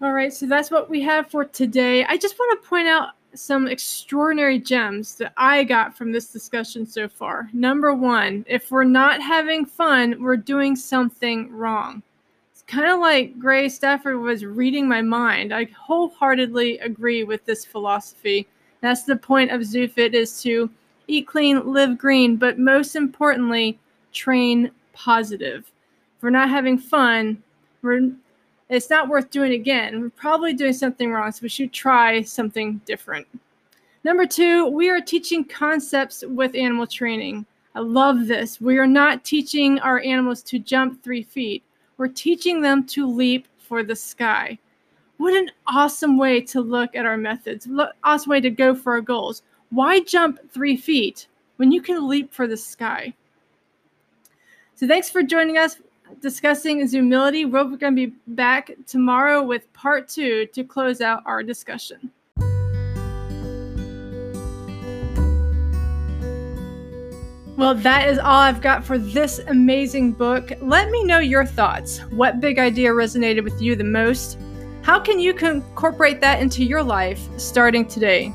All 0.00 0.12
right, 0.12 0.32
so 0.32 0.46
that's 0.46 0.70
what 0.70 0.88
we 0.88 1.02
have 1.02 1.28
for 1.28 1.44
today. 1.44 2.04
I 2.04 2.16
just 2.16 2.38
want 2.38 2.62
to 2.62 2.68
point 2.68 2.86
out 2.86 3.08
some 3.38 3.68
extraordinary 3.68 4.58
gems 4.58 5.14
that 5.16 5.32
I 5.36 5.64
got 5.64 5.96
from 5.96 6.12
this 6.12 6.32
discussion 6.32 6.86
so 6.86 7.08
far. 7.08 7.48
Number 7.52 7.94
one, 7.94 8.44
if 8.48 8.70
we're 8.70 8.84
not 8.84 9.22
having 9.22 9.64
fun, 9.64 10.22
we're 10.22 10.36
doing 10.36 10.74
something 10.76 11.50
wrong. 11.52 12.02
It's 12.52 12.62
kind 12.66 12.90
of 12.90 13.00
like 13.00 13.38
Grey 13.38 13.68
Stafford 13.68 14.18
was 14.18 14.44
reading 14.44 14.88
my 14.88 15.02
mind. 15.02 15.54
I 15.54 15.64
wholeheartedly 15.64 16.78
agree 16.78 17.24
with 17.24 17.44
this 17.44 17.64
philosophy. 17.64 18.46
That's 18.80 19.04
the 19.04 19.16
point 19.16 19.50
of 19.50 19.62
ZooFit 19.62 20.14
is 20.14 20.42
to 20.42 20.68
eat 21.06 21.26
clean, 21.26 21.72
live 21.72 21.96
green, 21.98 22.36
but 22.36 22.58
most 22.58 22.96
importantly, 22.96 23.78
train 24.12 24.70
positive. 24.92 25.70
If 26.16 26.22
we're 26.22 26.30
not 26.30 26.50
having 26.50 26.78
fun, 26.78 27.42
we're 27.82 28.10
it's 28.68 28.90
not 28.90 29.08
worth 29.08 29.30
doing 29.30 29.52
again. 29.52 30.00
We're 30.00 30.10
probably 30.10 30.52
doing 30.52 30.72
something 30.72 31.10
wrong, 31.10 31.32
so 31.32 31.40
we 31.42 31.48
should 31.48 31.72
try 31.72 32.22
something 32.22 32.80
different. 32.84 33.26
Number 34.04 34.26
two, 34.26 34.66
we 34.66 34.90
are 34.90 35.00
teaching 35.00 35.44
concepts 35.44 36.22
with 36.26 36.54
animal 36.54 36.86
training. 36.86 37.46
I 37.74 37.80
love 37.80 38.26
this. 38.26 38.60
We 38.60 38.78
are 38.78 38.86
not 38.86 39.24
teaching 39.24 39.78
our 39.80 40.00
animals 40.00 40.42
to 40.44 40.58
jump 40.58 41.02
three 41.02 41.22
feet, 41.22 41.62
we're 41.96 42.08
teaching 42.08 42.60
them 42.62 42.84
to 42.86 43.06
leap 43.06 43.48
for 43.58 43.82
the 43.82 43.96
sky. 43.96 44.58
What 45.16 45.34
an 45.34 45.50
awesome 45.66 46.16
way 46.16 46.40
to 46.42 46.60
look 46.60 46.94
at 46.94 47.06
our 47.06 47.16
methods, 47.16 47.68
awesome 48.04 48.30
way 48.30 48.40
to 48.40 48.50
go 48.50 48.74
for 48.74 48.92
our 48.92 49.00
goals. 49.00 49.42
Why 49.70 50.00
jump 50.00 50.38
three 50.52 50.76
feet 50.76 51.26
when 51.56 51.72
you 51.72 51.82
can 51.82 52.08
leap 52.08 52.32
for 52.32 52.46
the 52.46 52.56
sky? 52.56 53.14
So, 54.76 54.86
thanks 54.86 55.10
for 55.10 55.24
joining 55.24 55.58
us 55.58 55.78
discussing 56.20 56.82
Zoomility. 56.82 57.50
We're 57.50 57.64
going 57.64 57.96
to 57.96 58.06
be 58.06 58.14
back 58.26 58.70
tomorrow 58.86 59.42
with 59.42 59.72
part 59.72 60.08
two 60.08 60.46
to 60.46 60.64
close 60.64 61.00
out 61.00 61.22
our 61.26 61.42
discussion. 61.42 62.10
Well, 67.56 67.74
that 67.74 68.08
is 68.08 68.18
all 68.18 68.40
I've 68.40 68.60
got 68.60 68.84
for 68.84 68.98
this 68.98 69.40
amazing 69.40 70.12
book. 70.12 70.52
Let 70.60 70.90
me 70.90 71.02
know 71.02 71.18
your 71.18 71.44
thoughts. 71.44 71.98
What 72.10 72.40
big 72.40 72.60
idea 72.60 72.90
resonated 72.90 73.42
with 73.42 73.60
you 73.60 73.74
the 73.74 73.82
most? 73.82 74.38
How 74.82 75.00
can 75.00 75.18
you 75.18 75.36
incorporate 75.36 76.20
that 76.20 76.40
into 76.40 76.64
your 76.64 76.84
life 76.84 77.20
starting 77.36 77.84
today? 77.84 78.32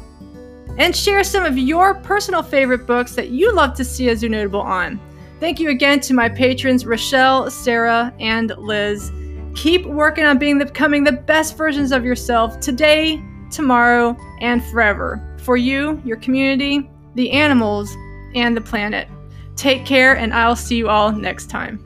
And 0.78 0.94
share 0.94 1.24
some 1.24 1.46
of 1.46 1.58
your 1.58 1.96
personal 1.96 2.44
favorite 2.44 2.86
books 2.86 3.16
that 3.16 3.30
you 3.30 3.54
love 3.54 3.76
to 3.76 3.86
see 3.86 4.10
a 4.10 4.16
Zoonotable 4.16 4.62
on. 4.62 5.00
Thank 5.44 5.60
you 5.60 5.72
again 5.72 6.00
to 6.00 6.14
my 6.14 6.30
patrons, 6.30 6.86
Rochelle, 6.86 7.52
Sarah, 7.52 8.14
and 8.18 8.54
Liz. 8.58 9.12
Keep 9.56 9.86
working 9.86 10.24
on 10.24 10.38
being 10.38 10.58
the, 10.58 10.64
becoming 10.64 11.04
the 11.04 11.12
best 11.12 11.58
versions 11.58 11.92
of 11.92 12.06
yourself 12.06 12.62
today, 12.62 13.22
tomorrow, 13.52 14.16
and 14.40 14.64
forever. 14.64 15.36
For 15.44 15.58
you, 15.58 16.02
your 16.06 16.16
community, 16.16 16.90
the 17.16 17.30
animals, 17.32 17.94
and 18.34 18.56
the 18.56 18.62
planet. 18.62 19.10
Take 19.58 19.86
care, 19.86 20.16
and 20.16 20.34
I'll 20.34 20.56
see 20.56 20.78
you 20.78 20.88
all 20.88 21.12
next 21.12 21.50
time. 21.50 21.84